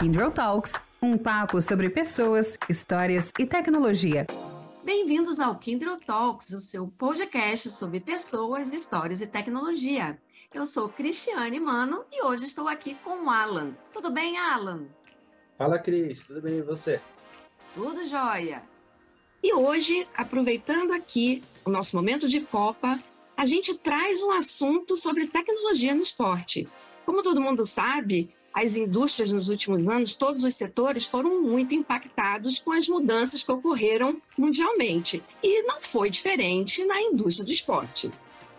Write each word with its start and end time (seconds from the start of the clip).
Kindle 0.00 0.30
Talks, 0.30 0.72
um 1.02 1.18
papo 1.18 1.60
sobre 1.60 1.90
pessoas, 1.90 2.56
histórias 2.70 3.30
e 3.38 3.44
tecnologia. 3.44 4.26
Bem-vindos 4.82 5.38
ao 5.38 5.58
Kindle 5.58 5.98
Talks, 5.98 6.52
o 6.52 6.58
seu 6.58 6.88
podcast 6.88 7.70
sobre 7.70 8.00
pessoas, 8.00 8.72
histórias 8.72 9.20
e 9.20 9.26
tecnologia. 9.26 10.18
Eu 10.54 10.64
sou 10.64 10.88
Cristiane 10.88 11.60
Mano 11.60 12.02
e 12.10 12.24
hoje 12.24 12.46
estou 12.46 12.66
aqui 12.66 12.94
com 13.04 13.26
o 13.26 13.30
Alan. 13.30 13.76
Tudo 13.92 14.10
bem, 14.10 14.38
Alan? 14.38 14.86
Fala, 15.58 15.78
Cris. 15.78 16.24
Tudo 16.24 16.40
bem 16.40 16.60
e 16.60 16.62
você? 16.62 16.98
Tudo 17.74 18.06
jóia. 18.06 18.62
E 19.42 19.52
hoje, 19.52 20.08
aproveitando 20.16 20.94
aqui 20.94 21.44
o 21.62 21.68
nosso 21.68 21.94
momento 21.94 22.26
de 22.26 22.40
Copa, 22.40 22.98
a 23.36 23.44
gente 23.44 23.74
traz 23.74 24.22
um 24.22 24.30
assunto 24.30 24.96
sobre 24.96 25.26
tecnologia 25.26 25.94
no 25.94 26.00
esporte. 26.00 26.66
Como 27.04 27.22
todo 27.22 27.38
mundo 27.38 27.66
sabe, 27.66 28.32
as 28.52 28.76
indústrias 28.76 29.32
nos 29.32 29.48
últimos 29.48 29.86
anos, 29.86 30.14
todos 30.14 30.42
os 30.42 30.56
setores 30.56 31.06
foram 31.06 31.40
muito 31.40 31.74
impactados 31.74 32.58
com 32.58 32.72
as 32.72 32.88
mudanças 32.88 33.42
que 33.42 33.52
ocorreram 33.52 34.20
mundialmente. 34.36 35.22
E 35.42 35.62
não 35.62 35.80
foi 35.80 36.10
diferente 36.10 36.84
na 36.84 37.00
indústria 37.00 37.44
do 37.44 37.52
esporte. 37.52 38.10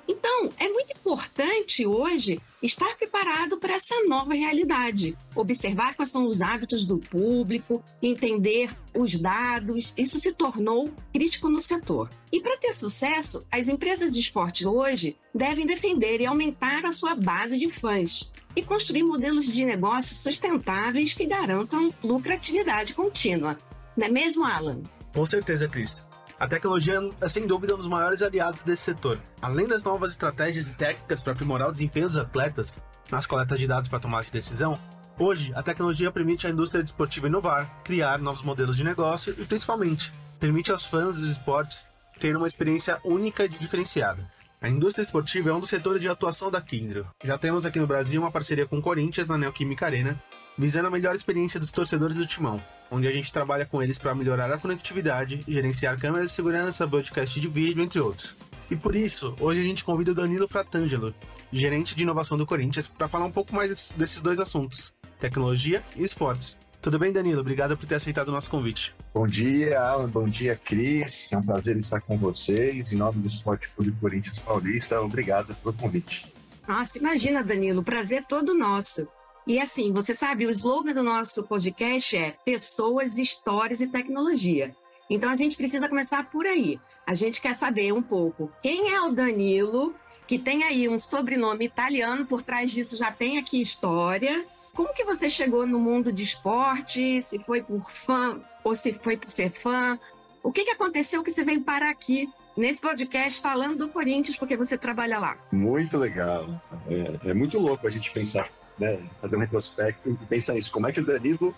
Então, 0.07 0.49
é 0.59 0.67
muito 0.67 0.91
importante 0.91 1.85
hoje 1.85 2.41
estar 2.61 2.97
preparado 2.97 3.57
para 3.57 3.75
essa 3.75 3.95
nova 4.07 4.33
realidade, 4.33 5.15
observar 5.35 5.95
quais 5.95 6.11
são 6.11 6.27
os 6.27 6.41
hábitos 6.41 6.85
do 6.85 6.97
público, 6.97 7.83
entender 8.01 8.71
os 8.93 9.15
dados. 9.15 9.93
Isso 9.97 10.19
se 10.19 10.33
tornou 10.33 10.91
crítico 11.13 11.49
no 11.49 11.61
setor. 11.61 12.09
E 12.31 12.41
para 12.41 12.57
ter 12.57 12.73
sucesso, 12.73 13.45
as 13.49 13.67
empresas 13.67 14.11
de 14.11 14.19
esporte 14.19 14.65
hoje 14.65 15.15
devem 15.33 15.65
defender 15.65 16.19
e 16.19 16.25
aumentar 16.25 16.85
a 16.85 16.91
sua 16.91 17.15
base 17.15 17.57
de 17.57 17.69
fãs 17.69 18.31
e 18.55 18.61
construir 18.61 19.03
modelos 19.03 19.45
de 19.45 19.65
negócios 19.65 20.19
sustentáveis 20.19 21.13
que 21.13 21.25
garantam 21.25 21.93
lucratividade 22.03 22.93
contínua. 22.93 23.57
Não 23.95 24.07
é 24.07 24.09
mesmo, 24.09 24.43
Alan? 24.43 24.81
Com 25.13 25.25
certeza, 25.25 25.67
Cris. 25.67 26.05
A 26.39 26.47
tecnologia 26.47 26.99
é 27.21 27.27
sem 27.27 27.45
dúvida 27.45 27.75
um 27.75 27.77
dos 27.77 27.87
maiores 27.87 28.21
aliados 28.21 28.63
desse 28.63 28.83
setor. 28.83 29.19
Além 29.41 29.67
das 29.67 29.83
novas 29.83 30.11
estratégias 30.11 30.69
e 30.69 30.75
técnicas 30.75 31.21
para 31.21 31.33
aprimorar 31.33 31.69
o 31.69 31.71
desempenho 31.71 32.07
dos 32.07 32.17
atletas 32.17 32.79
nas 33.11 33.27
coletas 33.27 33.59
de 33.59 33.67
dados 33.67 33.87
para 33.87 33.99
tomar 33.99 34.23
de 34.23 34.31
decisão, 34.31 34.75
hoje 35.19 35.51
a 35.53 35.61
tecnologia 35.61 36.11
permite 36.11 36.47
à 36.47 36.49
indústria 36.49 36.81
esportiva 36.81 37.27
inovar, 37.27 37.69
criar 37.83 38.17
novos 38.17 38.41
modelos 38.41 38.75
de 38.75 38.83
negócio 38.83 39.35
e, 39.37 39.45
principalmente, 39.45 40.11
permite 40.39 40.71
aos 40.71 40.83
fãs 40.83 41.17
dos 41.17 41.29
esportes 41.29 41.85
ter 42.19 42.35
uma 42.35 42.47
experiência 42.47 42.99
única 43.03 43.45
e 43.45 43.49
diferenciada. 43.49 44.25
A 44.63 44.69
indústria 44.69 45.01
esportiva 45.01 45.49
é 45.49 45.53
um 45.53 45.59
dos 45.59 45.71
setores 45.71 45.99
de 45.99 46.07
atuação 46.07 46.51
da 46.51 46.61
Kindle. 46.61 47.07
Já 47.23 47.35
temos 47.35 47.65
aqui 47.65 47.79
no 47.79 47.87
Brasil 47.87 48.21
uma 48.21 48.29
parceria 48.29 48.67
com 48.67 48.77
o 48.77 48.81
Corinthians 48.81 49.27
na 49.27 49.35
Neoquímica 49.35 49.87
Arena, 49.87 50.21
visando 50.55 50.85
a 50.85 50.91
melhor 50.91 51.15
experiência 51.15 51.59
dos 51.59 51.71
torcedores 51.71 52.15
do 52.15 52.27
Timão, 52.27 52.61
onde 52.91 53.07
a 53.07 53.11
gente 53.11 53.33
trabalha 53.33 53.65
com 53.65 53.81
eles 53.81 53.97
para 53.97 54.13
melhorar 54.13 54.53
a 54.53 54.59
conectividade, 54.59 55.43
gerenciar 55.47 55.99
câmeras 55.99 56.27
de 56.27 56.33
segurança, 56.33 56.85
broadcast 56.85 57.41
de 57.41 57.47
vídeo, 57.47 57.81
entre 57.81 57.99
outros. 57.99 58.35
E 58.69 58.75
por 58.75 58.95
isso, 58.95 59.35
hoje 59.39 59.61
a 59.61 59.63
gente 59.63 59.83
convida 59.83 60.11
o 60.11 60.15
Danilo 60.15 60.47
Fratangelo, 60.47 61.11
gerente 61.51 61.95
de 61.95 62.03
inovação 62.03 62.37
do 62.37 62.45
Corinthians, 62.45 62.87
para 62.87 63.07
falar 63.07 63.25
um 63.25 63.31
pouco 63.31 63.55
mais 63.55 63.91
desses 63.97 64.21
dois 64.21 64.39
assuntos: 64.39 64.93
tecnologia 65.19 65.83
e 65.95 66.03
esportes. 66.03 66.59
Tudo 66.81 66.97
bem, 66.97 67.11
Danilo? 67.11 67.41
Obrigado 67.41 67.77
por 67.77 67.87
ter 67.87 67.95
aceitado 67.95 68.29
o 68.29 68.31
nosso 68.31 68.49
convite. 68.49 68.95
Bom 69.13 69.27
dia, 69.27 69.79
Alan. 69.79 70.09
Bom 70.09 70.27
dia, 70.27 70.55
Cris. 70.55 71.31
É 71.31 71.37
um 71.37 71.43
prazer 71.43 71.77
estar 71.77 72.01
com 72.01 72.17
vocês. 72.17 72.91
Em 72.91 72.95
nome 72.95 73.19
do 73.19 73.27
Esporte 73.27 73.69
Clube 73.69 73.91
Corinthians 74.01 74.39
Paulista, 74.39 74.99
obrigado 74.99 75.53
pelo 75.55 75.73
convite. 75.73 76.33
Nossa, 76.67 76.97
imagina, 76.97 77.43
Danilo, 77.43 77.83
prazer 77.83 78.23
todo 78.27 78.57
nosso. 78.57 79.07
E 79.45 79.59
assim, 79.59 79.91
você 79.91 80.15
sabe, 80.15 80.47
o 80.47 80.49
slogan 80.49 80.93
do 80.93 81.03
nosso 81.03 81.43
podcast 81.43 82.17
é 82.17 82.35
Pessoas, 82.43 83.19
Histórias 83.19 83.79
e 83.79 83.87
Tecnologia. 83.87 84.75
Então 85.07 85.29
a 85.29 85.35
gente 85.35 85.55
precisa 85.55 85.87
começar 85.87 86.31
por 86.31 86.47
aí. 86.47 86.79
A 87.05 87.13
gente 87.13 87.41
quer 87.41 87.55
saber 87.55 87.91
um 87.91 88.01
pouco 88.01 88.49
quem 88.63 88.91
é 88.91 89.01
o 89.01 89.11
Danilo, 89.11 89.93
que 90.25 90.39
tem 90.39 90.63
aí 90.63 90.89
um 90.89 90.97
sobrenome 90.97 91.65
italiano, 91.65 92.25
por 92.25 92.41
trás 92.41 92.71
disso 92.71 92.97
já 92.97 93.11
tem 93.11 93.37
aqui 93.37 93.61
história. 93.61 94.45
Como 94.73 94.93
que 94.93 95.03
você 95.03 95.29
chegou 95.29 95.67
no 95.67 95.79
mundo 95.79 96.11
de 96.11 96.23
esporte? 96.23 97.21
Se 97.21 97.39
foi 97.39 97.61
por 97.61 97.91
fã 97.91 98.39
ou 98.63 98.75
se 98.75 98.93
foi 98.93 99.17
por 99.17 99.29
ser 99.29 99.51
fã? 99.51 99.99
O 100.41 100.51
que, 100.51 100.63
que 100.63 100.71
aconteceu 100.71 101.23
que 101.23 101.31
você 101.31 101.43
veio 101.43 101.61
parar 101.61 101.89
aqui 101.89 102.29
nesse 102.55 102.81
podcast 102.81 103.41
falando 103.41 103.77
do 103.77 103.89
Corinthians 103.89 104.37
porque 104.37 104.55
você 104.55 104.77
trabalha 104.77 105.19
lá? 105.19 105.37
Muito 105.51 105.97
legal. 105.97 106.47
É, 106.87 107.29
é 107.29 107.33
muito 107.33 107.59
louco 107.59 107.85
a 107.85 107.89
gente 107.89 108.11
pensar 108.11 108.49
né, 108.79 108.99
fazer 109.21 109.37
um 109.37 109.39
retrospecto 109.39 110.09
e 110.09 110.25
pensar 110.25 110.53
nisso. 110.53 110.71
Como 110.71 110.87
é 110.87 110.91
que 110.91 110.99
o 110.99 111.05
Danilo 111.05 111.53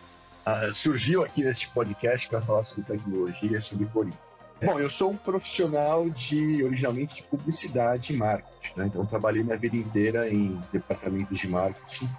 uh, 0.46 0.74
surgiu 0.74 1.24
aqui 1.24 1.44
nesse 1.44 1.68
podcast 1.68 2.28
para 2.28 2.42
falar 2.42 2.64
sobre 2.64 2.84
tecnologia, 2.84 3.62
sobre 3.62 3.86
Corinthians? 3.86 4.34
Bom, 4.62 4.80
eu 4.80 4.90
sou 4.90 5.12
um 5.12 5.18
profissional 5.18 6.10
de 6.10 6.64
originalmente 6.64 7.16
de 7.16 7.24
publicidade 7.24 8.14
e 8.14 8.18
marketing, 8.18 8.80
né? 8.80 8.86
então 8.88 9.06
trabalhei 9.06 9.44
minha 9.44 9.58
vida 9.58 9.76
inteira 9.76 10.30
em 10.30 10.60
departamentos 10.72 11.38
de 11.38 11.48
marketing 11.48 12.10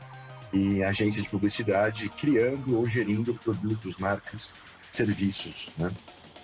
e 0.55 0.83
agências 0.83 1.25
de 1.25 1.31
publicidade, 1.31 2.09
criando 2.11 2.79
ou 2.79 2.89
gerindo 2.89 3.35
produtos, 3.35 3.99
marcas, 3.99 4.55
serviços. 4.93 5.71
Né? 5.77 5.91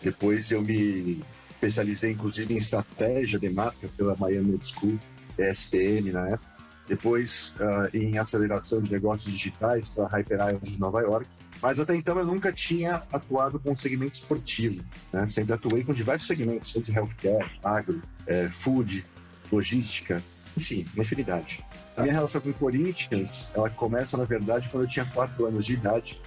Depois 0.03 0.50
eu 0.50 0.60
me 0.62 1.22
especializei 1.50 2.12
inclusive 2.12 2.53
em 2.53 2.59
estratégia 2.59 3.38
de 3.38 3.48
marca 3.48 3.88
pela 3.97 4.16
Miami 4.16 4.59
School, 4.62 4.98
ESPM 5.38 6.12
na 6.12 6.28
época 6.28 6.60
depois 6.91 7.54
uh, 7.60 7.97
em 7.97 8.19
aceleração 8.19 8.82
de 8.82 8.91
negócios 8.91 9.32
digitais 9.32 9.91
para 9.91 10.06
a 10.06 10.09
Hyper 10.09 10.38
Island 10.38 10.72
de 10.72 10.81
Nova 10.81 11.00
York. 11.00 11.28
Mas 11.62 11.78
até 11.78 11.94
então 11.94 12.19
eu 12.19 12.27
nunca 12.27 12.53
tinha 12.53 13.04
atuado 13.12 13.60
com 13.60 13.72
o 13.72 13.78
segmento 13.78 14.15
esportivo. 14.15 14.82
Né? 15.12 15.25
Sempre 15.27 15.53
atuei 15.53 15.84
com 15.84 15.92
diversos 15.92 16.27
segmentos, 16.27 16.72
seja 16.72 16.92
healthcare, 16.92 17.48
agro, 17.62 18.03
é, 18.27 18.48
food, 18.48 19.04
logística, 19.53 20.21
enfim, 20.56 20.87
uma 20.94 21.03
infinidade. 21.03 21.65
A 21.97 22.03
minha 22.03 22.15
relação 22.15 22.41
com 22.41 22.50
o 22.50 22.55
Corinthians, 22.55 23.50
ela 23.55 23.69
começa, 23.71 24.16
na 24.16 24.25
verdade, 24.25 24.69
quando 24.71 24.84
eu 24.84 24.88
tinha 24.88 25.05
quatro 25.06 25.47
anos 25.47 25.66
de 25.66 25.75
idade. 25.75 26.21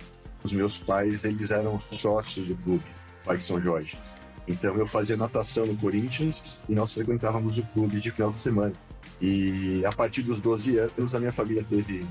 Os 0.43 0.51
meus 0.51 0.77
pais, 0.77 1.23
eles 1.23 1.51
eram 1.51 1.81
sócios 1.89 2.47
do 2.47 2.55
clube, 2.57 2.83
Pai 3.23 3.39
São 3.39 3.61
Jorge. 3.61 3.97
Então 4.47 4.75
eu 4.75 4.85
fazia 4.85 5.15
natação 5.15 5.65
no 5.65 5.75
Corinthians 5.77 6.61
e 6.67 6.73
nós 6.75 6.93
frequentávamos 6.93 7.57
o 7.57 7.63
clube 7.67 8.01
de 8.01 8.11
final 8.11 8.31
de 8.31 8.41
semana. 8.41 8.73
E 9.21 9.85
a 9.85 9.91
partir 9.91 10.21
dos 10.21 10.41
12 10.41 10.77
anos, 10.77 11.15
a 11.15 11.19
minha 11.19 11.31
família 11.31 11.65
teve 11.69 12.05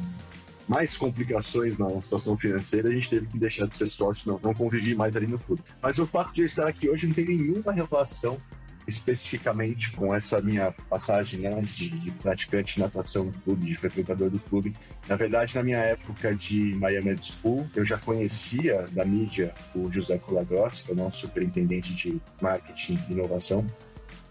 mais 0.67 0.97
complicações 0.97 1.77
na 1.77 1.89
situação 2.01 2.37
financeira, 2.39 2.89
a 2.89 2.93
gente 2.93 3.11
teve 3.11 3.27
que 3.27 3.39
deixar 3.39 3.67
de 3.67 3.77
ser 3.77 3.87
sócio, 3.89 4.31
não, 4.31 4.41
não 4.43 4.55
convivi 4.55 4.95
mais 4.95 5.15
ali 5.17 5.27
no 5.27 5.39
clube. 5.39 5.63
Mas 5.83 5.99
o 5.99 6.07
fato 6.07 6.33
de 6.33 6.41
eu 6.41 6.47
estar 6.47 6.67
aqui 6.67 6.89
hoje 6.89 7.07
não 7.07 7.15
tem 7.15 7.27
nenhuma 7.27 7.73
relação 7.73 8.39
especificamente 8.87 9.93
com 9.93 10.15
essa 10.15 10.41
minha 10.41 10.73
passagem 10.89 11.41
né, 11.41 11.61
de, 11.61 12.11
praticante 12.23 12.75
de 12.75 12.81
natação 12.81 13.25
no 13.25 13.33
clube, 13.33 13.67
de 13.67 13.77
frequentador 13.77 14.31
do 14.31 14.39
clube. 14.39 14.73
Na 15.09 15.17
verdade, 15.17 15.55
na 15.55 15.63
minha 15.63 15.79
época 15.79 16.35
de 16.35 16.75
Miami 16.75 17.17
School, 17.23 17.69
eu 17.75 17.85
já 17.85 17.99
conhecia 17.99 18.87
da 18.93 19.05
mídia 19.05 19.55
o 19.75 19.91
José 19.91 20.19
Colagrossi, 20.19 20.85
que 20.85 20.91
é 20.91 20.95
o 20.95 20.97
nosso 20.97 21.19
superintendente 21.19 21.95
de 21.95 22.21
marketing 22.41 22.99
e 23.09 23.13
inovação, 23.13 23.67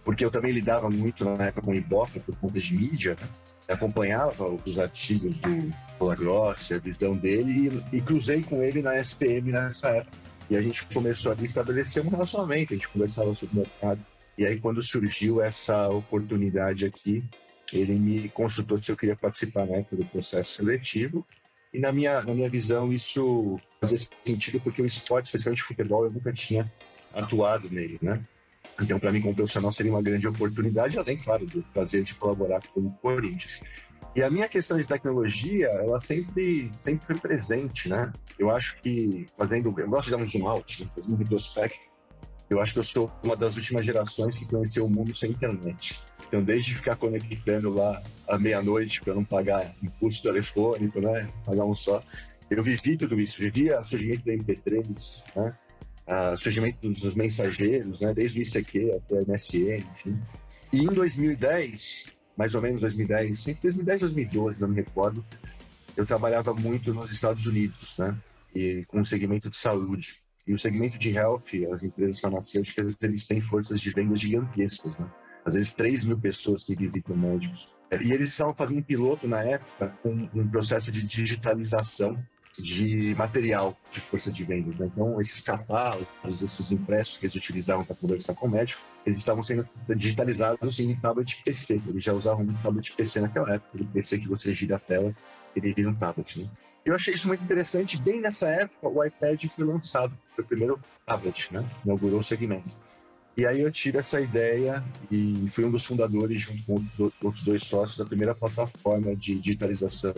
porque 0.04 0.26
eu 0.26 0.32
também 0.32 0.52
lidava 0.52 0.90
muito 0.90 1.24
na 1.26 1.46
época 1.46 1.62
com 1.62 1.76
Ibope 1.76 2.20
por 2.20 2.36
conta 2.38 2.60
de 2.60 2.74
mídia, 2.74 3.16
né? 3.20 3.28
acompanhava 3.68 4.50
os 4.50 4.78
artigos 4.78 5.40
do 5.40 5.72
Colagrossi, 5.98 6.74
a 6.74 6.80
visão 6.80 7.16
dele, 7.16 7.82
e, 7.92 7.98
e, 7.98 8.02
cruzei 8.02 8.44
com 8.44 8.62
ele 8.62 8.82
na 8.82 8.98
SPM 8.98 9.52
nessa 9.52 9.90
época. 9.90 10.18
E 10.50 10.58
a 10.58 10.62
gente 10.62 10.86
começou 10.88 11.32
a 11.32 11.36
estabelecer 11.46 12.06
um 12.06 12.10
relacionamento, 12.10 12.74
a 12.74 12.76
gente 12.76 12.90
conversava 12.90 13.34
sobre 13.36 13.56
o 13.56 13.60
mercado. 13.60 14.02
E 14.38 14.46
aí, 14.46 14.60
quando 14.60 14.82
surgiu 14.82 15.42
essa 15.42 15.90
oportunidade 15.90 16.86
aqui, 16.86 17.24
ele 17.74 17.94
me 17.94 18.30
consultou 18.30 18.82
se 18.82 18.92
eu 18.92 18.98
queria 18.98 19.16
participar 19.16 19.66
né, 19.66 19.86
do 19.92 20.06
processo 20.06 20.56
seletivo. 20.56 21.26
E 21.74 21.80
na 21.80 21.92
minha, 21.92 22.22
na 22.22 22.34
minha 22.34 22.50
visão, 22.50 22.92
isso 22.92 23.60
fazia 23.80 24.00
sentido 24.26 24.60
porque 24.60 24.82
o 24.82 24.86
esporte, 24.86 25.28
especialmente 25.28 25.64
futebol, 25.64 26.06
eu 26.06 26.12
nunca 26.12 26.34
tinha 26.34 26.70
atuado 27.14 27.70
nele, 27.70 27.98
né? 28.02 28.22
Então, 28.82 29.00
para 29.00 29.12
mim, 29.12 29.22
como 29.22 29.36
profissional, 29.36 29.72
seria 29.72 29.92
uma 29.92 30.02
grande 30.02 30.28
oportunidade, 30.28 30.98
além, 30.98 31.18
claro, 31.18 31.46
do 31.46 31.62
prazer 31.74 32.04
de 32.04 32.16
colaborar 32.16 32.62
com 32.74 32.82
o 32.82 32.92
Corinthians. 33.02 33.62
E 34.16 34.22
a 34.22 34.30
minha 34.30 34.50
questão 34.50 34.78
de 34.78 34.84
tecnologia, 34.84 35.68
ela 35.68 36.00
sempre, 36.00 36.70
sempre 36.82 37.06
foi 37.06 37.18
presente, 37.18 37.88
né? 37.88 38.12
Eu 38.38 38.50
acho 38.52 38.76
que, 38.82 39.26
fazendo, 39.38 39.74
eu 39.80 39.88
gosto 39.88 40.06
de 40.06 40.12
dar 40.12 40.18
um 40.18 40.28
zoom 40.28 40.48
out, 40.48 40.84
né? 40.84 40.92
fazendo 40.96 41.14
um 41.14 41.18
retrospecto, 41.18 41.80
eu 42.52 42.60
acho 42.60 42.74
que 42.74 42.80
eu 42.80 42.84
sou 42.84 43.12
uma 43.24 43.36
das 43.36 43.56
últimas 43.56 43.86
gerações 43.86 44.38
que 44.38 44.46
conheceu 44.46 44.86
o 44.86 44.90
mundo 44.90 45.16
sem 45.16 45.32
internet. 45.32 46.00
Então, 46.28 46.44
desde 46.44 46.76
ficar 46.76 46.98
conectando 46.98 47.74
lá 47.74 48.04
à 48.28 48.38
meia-noite 48.38 49.02
para 49.02 49.14
não 49.14 49.24
pagar 49.24 49.74
impulso 49.82 50.22
telefônico, 50.22 51.00
né? 51.00 51.30
Pagar 51.46 51.64
um 51.64 51.74
só. 51.74 52.04
Eu 52.50 52.62
vivi 52.62 52.98
tudo 52.98 53.20
isso, 53.22 53.40
vivia 53.40 53.80
o 53.80 53.84
surgimento 53.86 54.26
do 54.26 54.32
MP3, 54.32 55.24
né? 55.36 55.56
uh, 56.08 56.38
surgimento 56.38 56.90
dos 56.90 57.16
mensageiros, 57.16 58.02
né, 58.02 58.14
desde 58.14 58.40
o 58.40 58.44
ICQ 58.44 58.96
até 58.98 59.16
o 59.16 59.26
MSN, 59.26 59.86
enfim. 59.96 60.20
E 60.74 60.82
em 60.82 60.88
2010, 60.88 62.18
mais 62.36 62.54
ou 62.54 62.62
menos 62.62 62.82
2010, 62.82 63.46
2010, 63.62 64.02
2012, 64.02 64.62
não 64.62 64.68
me 64.68 64.76
recordo, 64.76 65.26
eu 65.96 66.06
trabalhava 66.06 66.54
muito 66.54 66.94
nos 66.94 67.12
Estados 67.12 67.46
Unidos, 67.46 67.98
né? 67.98 68.18
e 68.54 68.84
com 68.88 69.02
o 69.02 69.06
segmento 69.06 69.50
de 69.50 69.58
saúde. 69.58 70.18
E 70.48 70.54
o 70.54 70.60
segmento 70.60 70.98
de 70.98 71.12
health, 71.12 71.44
as 71.74 71.84
empresas 71.84 72.20
farmacêuticas, 72.20 72.96
eles 73.02 73.28
têm 73.28 73.42
forças 73.42 73.80
de 73.80 73.92
venda 73.92 74.16
gigantescas, 74.16 74.98
né? 74.98 75.10
Às 75.46 75.56
vezes 75.56 75.74
3 75.74 76.06
mil 76.06 76.20
pessoas 76.20 76.64
que 76.64 76.76
visitam 76.76 77.16
médicos. 77.16 77.68
E 77.92 78.12
eles 78.12 78.30
estavam 78.30 78.54
fazendo 78.54 78.84
piloto 78.84 79.28
na 79.28 79.44
época 79.44 79.90
com 80.02 80.30
um 80.34 80.48
processo 80.48 80.92
de 80.92 81.06
digitalização 81.06 82.18
de 82.58 83.16
material 83.16 83.78
de 83.92 84.00
força 84.00 84.32
de 84.32 84.44
vendas. 84.44 84.80
Né? 84.80 84.90
Então, 84.94 85.20
esses 85.20 85.42
catálogos, 85.42 86.08
esses 86.42 86.72
impressos 86.72 87.18
que 87.18 87.26
eles 87.26 87.36
utilizavam 87.36 87.84
para 87.84 87.96
conversar 87.96 88.36
com 88.36 88.48
o 88.48 88.52
médico, 88.52 88.82
eles 89.06 89.18
estavam 89.18 89.44
sendo 89.44 89.68
digitalizados 89.96 90.80
em 90.80 90.96
tablet 90.96 91.42
PC. 91.44 91.82
Eles 91.88 92.04
já 92.04 92.14
usavam 92.14 92.44
um 92.44 92.54
tablet 92.62 92.94
PC 92.94 93.22
naquela 93.22 93.56
época, 93.56 93.82
o 93.82 93.86
PC 93.86 94.20
que 94.20 94.28
você 94.28 94.54
gira 94.54 94.76
a 94.76 94.80
tela, 94.80 95.14
ele 95.56 95.74
vira 95.74 95.90
um 95.90 95.96
tablet. 95.96 96.42
Né? 96.42 96.50
Eu 96.86 96.96
achei 96.96 97.14
isso 97.14 97.28
muito 97.28 97.44
interessante. 97.44 97.98
Bem 97.98 98.22
nessa 98.22 98.48
época, 98.50 98.88
o 98.88 99.04
iPad 99.04 99.46
foi 99.46 99.66
lançado, 99.66 100.14
foi 100.36 100.44
o 100.44 100.48
primeiro 100.48 100.80
tablet, 101.06 101.54
né? 101.54 101.66
inaugurou 101.86 102.20
o 102.20 102.24
segmento. 102.24 102.76
E 103.38 103.46
aí 103.46 103.62
eu 103.62 103.72
tive 103.72 103.98
essa 103.98 104.20
ideia 104.20 104.84
e 105.10 105.46
fui 105.50 105.64
um 105.64 105.72
dos 105.72 105.86
fundadores, 105.86 106.42
junto 106.42 106.64
com 106.64 107.12
outros 107.24 107.44
dois 107.44 107.64
sócios, 107.64 107.98
da 107.98 108.06
primeira 108.06 108.36
plataforma 108.36 109.16
de 109.16 109.40
digitalização 109.40 110.14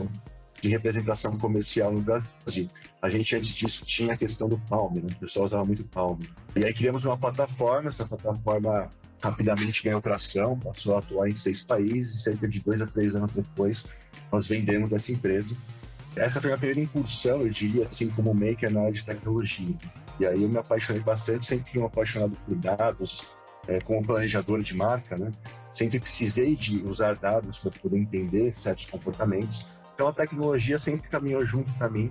de 0.64 0.70
representação 0.70 1.38
comercial 1.38 1.92
no 1.92 2.02
Brasil. 2.02 2.70
A 3.02 3.10
gente, 3.10 3.36
antes 3.36 3.50
disso, 3.50 3.84
tinha 3.86 4.14
a 4.14 4.18
questão 4.18 4.48
do 4.48 4.58
Palm, 4.58 4.94
né? 4.96 5.10
o 5.12 5.20
pessoal 5.20 5.46
usava 5.46 5.66
muito 5.66 5.84
Palm. 5.84 6.18
E 6.56 6.66
aí 6.66 6.74
criamos 6.74 7.04
uma 7.04 7.18
plataforma, 7.18 7.90
essa 7.90 8.06
plataforma 8.06 8.90
rapidamente 9.22 9.84
ganhou 9.84 10.02
tração, 10.02 10.58
passou 10.58 10.96
a 10.96 11.00
atuar 11.00 11.28
em 11.28 11.36
seis 11.36 11.62
países, 11.66 12.24
cerca 12.24 12.48
de 12.48 12.62
dois 12.62 12.82
a 12.82 12.88
três 12.88 13.14
anos 13.14 13.34
depois, 13.34 13.86
nós 14.32 14.48
vendemos 14.48 14.94
essa 14.94 15.12
empresa. 15.12 15.54
Essa 16.16 16.40
foi 16.40 16.54
a 16.54 16.58
primeira 16.58 16.82
incursão, 16.82 17.42
eu 17.42 17.50
diria, 17.50 17.88
assim, 17.88 18.10
como 18.10 18.34
maker 18.34 18.72
na 18.72 18.82
área 18.82 18.94
de 18.94 19.04
tecnologia. 19.04 19.76
E 20.20 20.26
aí 20.26 20.44
eu 20.44 20.50
me 20.50 20.58
apaixonei 20.58 21.02
bastante, 21.02 21.46
sempre 21.46 21.72
fui 21.72 21.82
um 21.82 21.86
apaixonado 21.86 22.38
por 22.46 22.56
dados, 22.56 23.24
é, 23.68 23.80
como 23.82 24.06
planejador 24.06 24.62
de 24.62 24.76
marca, 24.76 25.18
né? 25.18 25.32
Sempre 25.74 26.00
precisei 26.00 26.56
de 26.56 26.86
usar 26.86 27.16
dados 27.16 27.60
para 27.60 27.72
poder 27.72 27.98
entender 27.98 28.56
certos 28.56 28.86
comportamentos. 28.86 29.66
Então 29.96 30.08
a 30.08 30.14
tecnologia 30.14 30.78
sempre 30.78 31.10
caminhou 31.10 31.46
junto 31.46 31.72
para 31.74 31.90
mim 31.90 32.10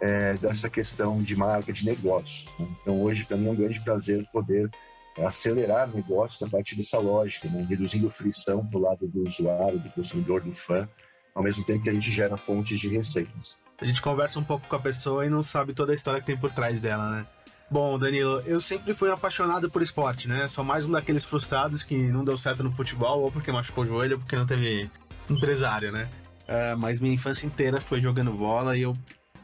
é, 0.00 0.34
dessa 0.34 0.70
questão 0.70 1.18
de 1.18 1.36
marca, 1.36 1.72
de 1.72 1.84
negócios. 1.84 2.46
Né? 2.58 2.66
Então 2.80 3.02
hoje 3.02 3.24
para 3.24 3.36
mim 3.36 3.48
é 3.48 3.50
um 3.50 3.56
grande 3.56 3.80
prazer 3.80 4.26
poder 4.32 4.70
acelerar 5.18 5.88
negócios 5.94 6.42
a 6.42 6.48
partir 6.48 6.74
dessa 6.74 6.98
lógica, 6.98 7.48
né? 7.48 7.66
reduzindo 7.68 8.10
fricção 8.10 8.66
para 8.66 8.78
o 8.78 8.80
lado 8.80 9.06
do 9.06 9.28
usuário, 9.28 9.78
do 9.78 9.90
consumidor, 9.90 10.40
do 10.40 10.54
fã, 10.54 10.88
ao 11.34 11.42
mesmo 11.42 11.64
tempo 11.64 11.82
que 11.82 11.90
a 11.90 11.92
gente 11.92 12.10
gera 12.10 12.36
fontes 12.36 12.78
de 12.78 12.88
receitas. 12.88 13.60
A 13.80 13.84
gente 13.86 14.00
conversa 14.00 14.38
um 14.38 14.44
pouco 14.44 14.66
com 14.68 14.76
a 14.76 14.78
pessoa 14.78 15.26
e 15.26 15.28
não 15.28 15.42
sabe 15.42 15.74
toda 15.74 15.92
a 15.92 15.94
história 15.94 16.20
que 16.20 16.26
tem 16.26 16.36
por 16.36 16.52
trás 16.52 16.78
dela, 16.80 17.10
né? 17.10 17.26
Bom, 17.70 17.98
Danilo, 17.98 18.40
eu 18.44 18.60
sempre 18.60 18.92
fui 18.92 19.10
apaixonado 19.10 19.70
por 19.70 19.80
esporte, 19.80 20.28
né? 20.28 20.46
Sou 20.46 20.62
mais 20.62 20.84
um 20.84 20.90
daqueles 20.90 21.24
frustrados 21.24 21.82
que 21.82 21.96
não 21.96 22.22
deu 22.22 22.36
certo 22.36 22.62
no 22.62 22.70
futebol, 22.70 23.22
ou 23.22 23.32
porque 23.32 23.50
machucou 23.50 23.82
o 23.82 23.86
joelho, 23.86 24.16
ou 24.16 24.20
porque 24.20 24.36
não 24.36 24.44
teve 24.44 24.90
empresário, 25.30 25.90
né? 25.90 26.08
Uh, 26.42 26.76
mas 26.76 27.00
minha 27.00 27.14
infância 27.14 27.46
inteira 27.46 27.80
foi 27.80 28.00
jogando 28.02 28.30
bola 28.32 28.76
e 28.76 28.82
eu, 28.82 28.92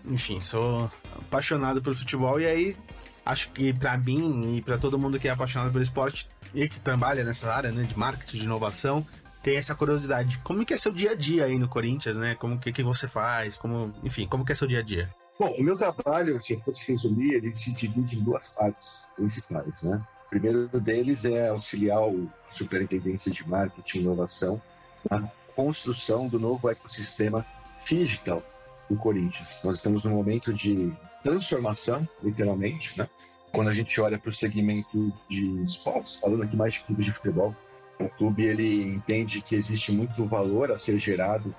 enfim, 0.05 0.41
sou 0.43 0.91
apaixonado 1.17 1.81
pelo 1.81 1.97
futebol. 1.97 2.39
E 2.39 2.45
aí, 2.45 2.77
acho 3.25 3.51
que 3.51 3.73
para 3.73 3.97
mim 3.97 4.57
e 4.59 4.63
para 4.63 4.77
todo 4.77 4.99
mundo 4.99 5.19
que 5.19 5.27
é 5.27 5.31
apaixonado 5.31 5.73
pelo 5.73 5.83
esporte 5.83 6.29
e 6.55 6.69
que 6.69 6.79
trabalha 6.81 7.25
nessa 7.25 7.51
área, 7.51 7.73
né, 7.73 7.85
de 7.85 7.99
marketing, 7.99 8.39
de 8.39 8.45
inovação, 8.45 9.07
tem 9.43 9.57
essa 9.57 9.75
curiosidade. 9.75 10.39
Como 10.39 10.65
que 10.65 10.75
é 10.75 10.79
seu 10.79 10.93
dia 10.93 11.13
a 11.13 11.15
dia 11.15 11.45
aí 11.45 11.59
no 11.59 11.69
Corinthians, 11.69 12.17
né? 12.17 12.35
Como 12.35 12.59
que, 12.59 12.73
que 12.73 12.83
você 12.83 13.09
faz? 13.09 13.57
Como, 13.57 13.95
enfim, 14.03 14.27
como 14.27 14.45
que 14.45 14.53
é 14.53 14.57
seu 14.57 14.69
dia 14.69 14.81
a 14.81 14.83
dia? 14.83 15.09
Bom, 15.39 15.51
o 15.57 15.63
meu 15.63 15.77
trabalho, 15.77 16.43
se 16.43 16.55
eu 16.55 16.61
fosse 16.61 16.91
resumir, 16.91 17.35
ele 17.35 17.55
se 17.55 17.73
divide 17.73 18.19
em 18.19 18.23
duas 18.23 18.55
partes 18.55 19.05
principais, 19.15 19.73
né? 19.83 20.03
O 20.27 20.29
primeiro 20.29 20.69
deles 20.81 21.25
é 21.25 21.49
auxiliar 21.49 22.03
o 22.03 22.29
Superintendência 22.53 23.31
de 23.31 23.49
Marketing 23.49 23.99
e 23.99 24.01
Inovação 24.03 24.61
na 25.09 25.31
construção 25.55 26.29
do 26.29 26.39
novo 26.39 26.69
ecossistema 26.69 27.47
digital 27.87 28.43
do 28.91 28.97
Corinthians. 28.97 29.61
Nós 29.63 29.77
estamos 29.77 30.05
num 30.05 30.11
momento 30.11 30.53
de 30.53 30.93
transformação, 31.23 32.07
literalmente, 32.23 32.99
né? 32.99 33.09
Quando 33.53 33.69
a 33.69 33.75
gente 33.75 33.99
olha 34.01 34.19
para 34.19 34.31
o 34.31 34.35
segmento 34.35 35.13
de 35.29 35.63
esportes, 35.63 36.17
falando 36.17 36.43
aqui 36.43 36.57
mais 36.57 36.75
de 36.75 36.81
clubes 36.81 37.07
de 37.07 37.13
futebol, 37.13 37.55
o 37.99 38.09
clube 38.09 38.45
ele 38.45 38.89
entende 38.89 39.41
que 39.41 39.55
existe 39.55 39.93
muito 39.93 40.25
valor 40.25 40.71
a 40.71 40.79
ser 40.79 40.99
gerado, 40.99 41.55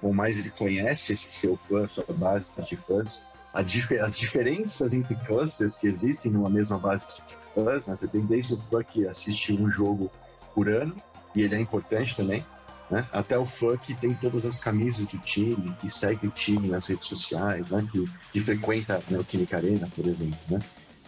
com, 0.00 0.12
mais 0.12 0.38
ele 0.38 0.50
conhece 0.50 1.12
esse 1.12 1.30
seu 1.30 1.58
fã, 1.68 1.88
sua 1.88 2.04
base 2.08 2.44
de 2.68 2.76
fãs, 2.76 3.24
dif 3.64 3.98
as 3.98 4.18
diferenças 4.18 4.92
entre 4.92 5.14
clusters 5.14 5.76
que 5.76 5.86
existem 5.86 6.32
numa 6.32 6.50
mesma 6.50 6.78
base 6.78 7.06
de 7.06 7.22
fãs, 7.54 7.86
né? 7.86 7.96
você 7.96 8.06
tem 8.06 8.20
desde 8.20 8.54
o 8.54 8.62
fã 8.70 8.82
que 8.82 9.06
assiste 9.06 9.52
um 9.54 9.70
jogo 9.70 10.10
por 10.54 10.68
ano, 10.68 10.94
e 11.34 11.42
ele 11.42 11.54
é 11.54 11.60
importante 11.60 12.16
também, 12.16 12.44
né? 12.90 13.06
Até 13.12 13.36
o 13.36 13.44
fã 13.44 13.76
que 13.76 13.94
tem 13.94 14.14
todas 14.14 14.46
as 14.46 14.58
camisas 14.58 15.06
do 15.06 15.18
time, 15.18 15.74
que 15.80 15.90
segue 15.90 16.26
o 16.26 16.30
time 16.30 16.68
nas 16.68 16.86
redes 16.86 17.08
sociais, 17.08 17.68
né? 17.70 17.86
que, 17.90 18.08
que 18.32 18.40
frequenta 18.40 19.02
né, 19.10 19.18
o 19.18 19.24
Química 19.24 19.56
Arena, 19.56 19.88
por 19.94 20.06
exemplo. 20.06 20.38
Né? 20.48 20.60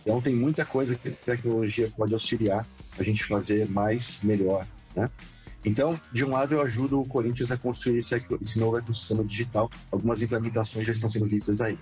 Então 0.09 0.23
tem 0.23 0.35
muita 0.35 0.65
coisa 0.65 0.95
que 0.95 1.07
a 1.11 1.13
tecnologia 1.13 1.93
pode 1.95 2.15
auxiliar 2.15 2.67
a 2.99 3.03
gente 3.03 3.23
fazer 3.25 3.69
mais, 3.69 4.21
melhor. 4.23 4.67
Né? 4.97 5.11
Então, 5.63 6.01
de 6.11 6.25
um 6.25 6.31
lado, 6.31 6.55
eu 6.55 6.63
ajudo 6.63 6.99
o 6.99 7.07
Corinthians 7.07 7.53
a 7.53 7.59
construir 7.59 7.99
esse, 7.99 8.15
esse 8.41 8.59
novo 8.59 8.79
ecossistema 8.79 9.23
digital. 9.23 9.69
Algumas 9.93 10.23
implementações 10.23 10.87
já 10.87 10.95
estão 10.95 11.11
sendo 11.11 11.27
vistas 11.27 11.61
aí. 11.61 11.79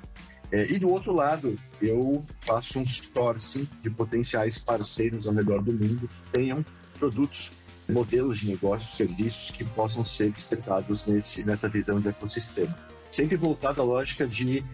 É, 0.51 0.73
e 0.73 0.77
do 0.77 0.91
outro 0.91 1.13
lado, 1.13 1.55
eu 1.81 2.25
faço 2.41 2.81
um 2.81 2.85
sourcing 2.85 3.69
de 3.81 3.91
potenciais 3.91 4.59
parceiros 4.59 5.29
ao 5.29 5.33
redor 5.33 5.63
do 5.63 5.73
mundo 5.73 6.09
que 6.09 6.33
tenham 6.33 6.65
produtos 6.99 7.53
modelos 7.89 8.41
de 8.41 8.49
negócios, 8.49 8.97
serviços 8.97 9.53
que 9.53 9.65
possam 9.65 10.05
ser 10.05 10.31
espetados 10.31 11.07
nesse, 11.07 11.47
nessa 11.47 11.69
visão 11.69 12.01
de 12.01 12.09
ecossistema. 12.09 12.77
Sempre 13.09 13.37
voltado 13.37 13.81
à 13.81 13.85
lógica 13.85 14.27
de, 14.27 14.65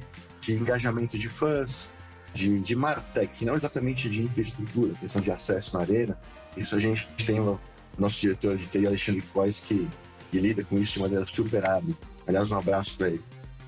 de 0.41 0.55
engajamento 0.55 1.19
de 1.19 1.29
fãs, 1.29 1.91
de, 2.35 2.59
de 2.61 2.77
Martech, 2.77 3.45
não 3.45 3.55
exatamente 3.55 4.09
de 4.09 4.23
infraestrutura, 4.23 4.95
questão 4.95 5.23
de 5.23 5.31
acesso 5.31 5.77
na 5.77 5.83
arena. 5.83 6.19
Isso 6.57 6.75
a 6.75 6.79
gente 6.79 7.07
tem 7.25 7.41
o 7.41 7.59
nosso 7.99 8.21
diretor 8.21 8.57
de 8.57 8.67
TI, 8.67 8.87
Alexandre 8.87 9.23
Cois, 9.33 9.61
que, 9.61 9.89
que 10.31 10.39
lida 10.39 10.65
com 10.65 10.79
isso 10.79 10.95
de 10.95 11.01
maneira 11.01 11.27
super 11.27 11.69
hábil. 11.69 11.97
Aliás, 12.27 12.51
um 12.51 12.59
abraço 12.59 12.97
para 12.97 13.09
ele. 13.09 13.23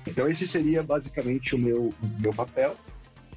Então, 0.07 0.27
esse 0.27 0.47
seria 0.47 0.83
basicamente 0.83 1.55
o 1.55 1.57
meu, 1.57 1.85
o 1.87 2.21
meu 2.21 2.33
papel. 2.33 2.75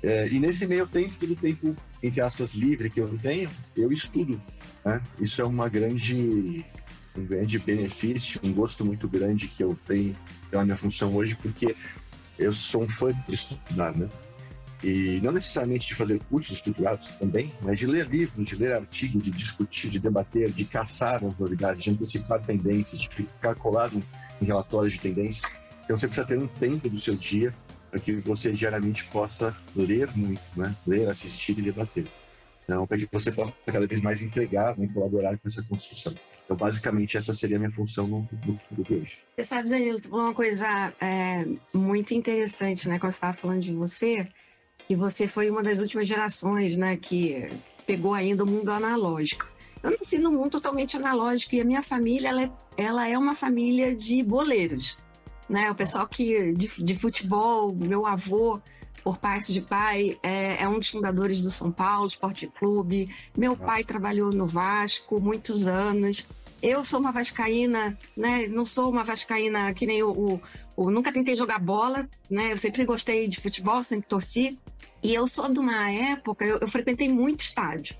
É, 0.02 0.28
e 0.28 0.38
nesse 0.38 0.66
meio 0.66 0.86
tempo, 0.86 1.14
todo 1.18 1.34
tempo, 1.34 1.74
entre 2.02 2.20
aspas, 2.20 2.54
livre 2.54 2.88
que 2.88 3.00
eu 3.00 3.08
tenho, 3.18 3.50
eu 3.76 3.90
estudo 3.90 4.40
né? 4.84 5.02
Isso 5.20 5.42
é 5.42 5.44
uma 5.44 5.68
grande, 5.68 6.64
um 7.16 7.24
grande 7.24 7.58
benefício, 7.58 8.40
um 8.42 8.52
gosto 8.52 8.84
muito 8.84 9.08
grande 9.08 9.48
que 9.48 9.62
eu 9.62 9.78
tenho 9.84 10.14
pela 10.50 10.64
minha 10.64 10.76
função 10.76 11.14
hoje, 11.14 11.36
porque 11.36 11.74
eu 12.38 12.52
sou 12.52 12.84
um 12.84 12.88
fã 12.88 13.12
de 13.12 13.34
estudar, 13.34 13.94
né? 13.96 14.08
E 14.82 15.20
não 15.22 15.32
necessariamente 15.32 15.88
de 15.88 15.94
fazer 15.94 16.20
cursos 16.30 16.56
estruturados 16.56 17.08
também, 17.18 17.50
mas 17.62 17.78
de 17.78 17.86
ler 17.86 18.06
livros, 18.06 18.46
de 18.46 18.54
ler 18.54 18.74
artigos, 18.74 19.24
de 19.24 19.30
discutir, 19.30 19.90
de 19.90 19.98
debater, 19.98 20.52
de 20.52 20.64
caçar 20.64 21.24
as 21.24 21.36
novidades, 21.36 21.82
de 21.82 21.90
antecipar 21.90 22.40
tendências, 22.40 23.00
de 23.00 23.08
ficar 23.08 23.54
colado 23.56 24.00
em 24.40 24.44
relatórios 24.44 24.94
de 24.94 25.00
tendências. 25.00 25.50
Então 25.84 25.98
você 25.98 26.06
precisa 26.06 26.26
ter 26.26 26.38
um 26.38 26.46
tempo 26.46 26.88
do 26.88 27.00
seu 27.00 27.16
dia 27.16 27.52
para 27.90 27.98
que 27.98 28.12
você 28.16 28.52
diariamente 28.52 29.04
possa 29.06 29.56
ler 29.74 30.08
muito, 30.14 30.42
né? 30.56 30.74
Ler, 30.86 31.08
assistir 31.08 31.58
e 31.58 31.62
debater. 31.62 32.06
Então, 32.68 32.86
para 32.86 32.98
que 32.98 33.08
você 33.10 33.32
possa 33.32 33.54
cada 33.64 33.86
vez 33.86 34.02
mais 34.02 34.20
entregar 34.20 34.76
né, 34.76 34.86
colaborar 34.92 35.38
com 35.38 35.48
essa 35.48 35.62
construção. 35.62 36.14
Então, 36.44 36.54
basicamente, 36.54 37.16
essa 37.16 37.34
seria 37.34 37.56
a 37.56 37.58
minha 37.58 37.70
função 37.70 38.06
no, 38.06 38.28
no, 38.44 38.60
no 38.70 38.84
hoje. 38.90 39.18
Você 39.34 39.42
sabe, 39.42 39.70
Danilo, 39.70 39.96
uma 40.10 40.34
coisa 40.34 40.92
é, 41.00 41.46
muito 41.72 42.12
interessante, 42.12 42.86
né? 42.86 42.98
Quando 42.98 43.12
você 43.12 43.16
estava 43.16 43.32
falando 43.32 43.62
de 43.62 43.72
você, 43.72 44.28
que 44.88 44.96
você 44.96 45.28
foi 45.28 45.50
uma 45.50 45.62
das 45.62 45.80
últimas 45.80 46.08
gerações, 46.08 46.76
né? 46.76 46.96
Que 46.96 47.50
pegou 47.86 48.14
ainda 48.14 48.42
o 48.42 48.46
mundo 48.46 48.70
analógico. 48.70 49.46
Eu 49.82 49.90
nasci 49.90 50.18
num 50.18 50.32
mundo 50.32 50.50
totalmente 50.50 50.96
analógico 50.96 51.54
e 51.54 51.60
a 51.60 51.64
minha 51.64 51.82
família, 51.82 52.30
ela 52.30 52.42
é, 52.42 52.50
ela 52.76 53.08
é 53.08 53.16
uma 53.16 53.34
família 53.34 53.94
de 53.94 54.22
boleiros, 54.22 54.96
né? 55.48 55.70
O 55.70 55.74
pessoal 55.74 56.08
que 56.08 56.52
de, 56.52 56.68
de 56.82 56.96
futebol, 56.96 57.74
meu 57.74 58.06
avô 58.06 58.60
por 59.04 59.18
parte 59.18 59.52
de 59.52 59.60
pai, 59.60 60.18
é, 60.22 60.62
é, 60.62 60.68
um 60.68 60.78
dos 60.78 60.88
fundadores 60.88 61.40
do 61.40 61.50
São 61.50 61.70
Paulo 61.70 62.06
Esporte 62.06 62.46
Clube. 62.46 63.08
Meu 63.36 63.56
pai 63.56 63.84
trabalhou 63.84 64.32
no 64.32 64.46
Vasco 64.46 65.20
muitos 65.20 65.66
anos. 65.66 66.26
Eu 66.60 66.84
sou 66.84 66.98
uma 66.98 67.12
vascaína, 67.12 67.96
né? 68.16 68.48
Não 68.48 68.66
sou 68.66 68.90
uma 68.90 69.04
vascaína 69.04 69.72
que 69.72 69.86
nem 69.86 70.02
o, 70.02 70.10
o, 70.10 70.40
o, 70.76 70.90
nunca 70.90 71.12
tentei 71.12 71.36
jogar 71.36 71.58
bola, 71.60 72.08
né? 72.28 72.52
Eu 72.52 72.58
sempre 72.58 72.84
gostei 72.84 73.28
de 73.28 73.40
futebol, 73.40 73.82
sempre 73.82 74.08
torci. 74.08 74.58
E 75.02 75.14
eu 75.14 75.28
sou 75.28 75.48
de 75.48 75.58
uma 75.58 75.90
época, 75.90 76.44
eu, 76.44 76.58
eu 76.58 76.68
frequentei 76.68 77.08
muito 77.08 77.40
estádio. 77.40 77.96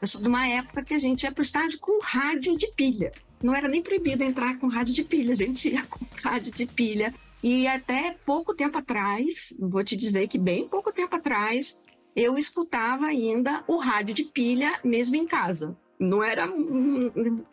Eu 0.00 0.08
sou 0.08 0.20
de 0.20 0.28
uma 0.28 0.46
época 0.46 0.82
que 0.82 0.94
a 0.94 0.98
gente 0.98 1.22
ia 1.22 1.32
para 1.32 1.40
o 1.40 1.44
estádio 1.44 1.78
com 1.78 2.00
rádio 2.02 2.56
de 2.58 2.66
pilha. 2.74 3.12
Não 3.42 3.54
era 3.54 3.68
nem 3.68 3.82
proibido 3.82 4.22
entrar 4.22 4.58
com 4.58 4.68
rádio 4.68 4.94
de 4.94 5.04
pilha, 5.04 5.32
a 5.32 5.36
gente 5.36 5.70
ia 5.70 5.84
com 5.84 6.04
rádio 6.22 6.52
de 6.52 6.66
pilha 6.66 7.12
E 7.42 7.66
até 7.66 8.16
pouco 8.24 8.54
tempo 8.54 8.78
atrás, 8.78 9.54
vou 9.58 9.82
te 9.82 9.96
dizer 9.96 10.28
que 10.28 10.38
bem 10.38 10.68
pouco 10.68 10.92
tempo 10.92 11.16
atrás, 11.16 11.80
eu 12.14 12.36
escutava 12.36 13.06
ainda 13.06 13.64
o 13.66 13.78
rádio 13.78 14.14
de 14.14 14.24
pilha 14.24 14.78
mesmo 14.84 15.16
em 15.16 15.26
casa. 15.26 15.76
Não 15.98 16.22
era. 16.22 16.48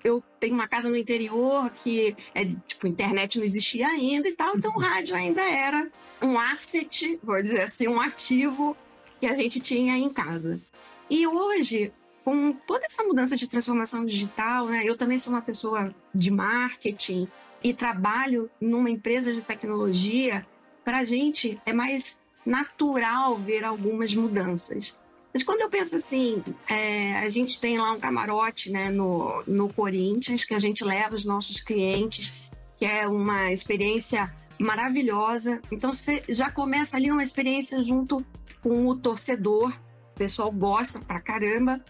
Eu 0.03 0.24
tenho 0.39 0.56
uma 0.56 0.68
casa 0.68 0.89
no 0.89 0.98
interior 0.98 1.70
que 1.84 2.15
é 2.34 2.46
tipo, 2.68 2.88
internet 2.88 3.38
não 3.38 3.46
existia 3.46 3.88
ainda 3.88 4.27
e 4.27 4.34
tal, 4.34 4.58
então 4.58 4.72
o 4.75 4.79
rádio 4.79 5.15
ainda 5.15 5.41
era 5.41 5.88
um 6.22 6.38
asset, 6.38 7.20
vou 7.24 7.41
dizer 7.41 7.62
assim, 7.62 7.88
um 7.88 8.01
ativo 8.01 8.75
que 9.19 9.25
a 9.25 9.33
gente 9.33 9.59
tinha 9.59 9.97
em 9.97 10.09
casa. 10.09 10.59
E 11.09 11.25
hoje, 11.25 11.91
com 12.23 12.53
toda 12.53 12.85
essa 12.85 13.03
mudança 13.03 13.35
de 13.35 13.47
transformação 13.47 14.05
digital, 14.05 14.67
né, 14.67 14.83
eu 14.85 14.97
também 14.97 15.19
sou 15.19 15.33
uma 15.33 15.41
pessoa 15.41 15.93
de 16.13 16.29
marketing 16.29 17.27
e 17.63 17.73
trabalho 17.73 18.49
numa 18.61 18.89
empresa 18.89 19.33
de 19.33 19.41
tecnologia, 19.41 20.45
para 20.83 20.99
a 20.99 21.05
gente 21.05 21.59
é 21.65 21.73
mais 21.73 22.21
natural 22.45 23.38
ver 23.38 23.63
algumas 23.63 24.13
mudanças. 24.15 24.97
Mas 25.33 25.43
quando 25.43 25.61
eu 25.61 25.69
penso 25.69 25.95
assim, 25.95 26.43
é, 26.67 27.19
a 27.19 27.29
gente 27.29 27.59
tem 27.59 27.77
lá 27.77 27.91
um 27.91 27.99
camarote 27.99 28.71
né, 28.71 28.89
no, 28.89 29.43
no 29.45 29.71
Corinthians, 29.71 30.43
que 30.43 30.53
a 30.55 30.59
gente 30.59 30.83
leva 30.83 31.15
os 31.15 31.25
nossos 31.25 31.61
clientes, 31.61 32.33
que 32.77 32.85
é 32.85 33.07
uma 33.07 33.51
experiência 33.51 34.33
maravilhosa. 34.59 35.61
Então 35.71 35.91
você 35.91 36.23
já 36.27 36.49
começa 36.49 36.97
ali 36.97 37.11
uma 37.11 37.23
experiência 37.23 37.81
junto 37.83 38.25
com 38.62 38.88
o 38.88 38.96
torcedor, 38.96 39.70
o 39.70 40.18
pessoal 40.18 40.51
gosta 40.51 41.00
pra 41.00 41.20
caramba. 41.20 41.84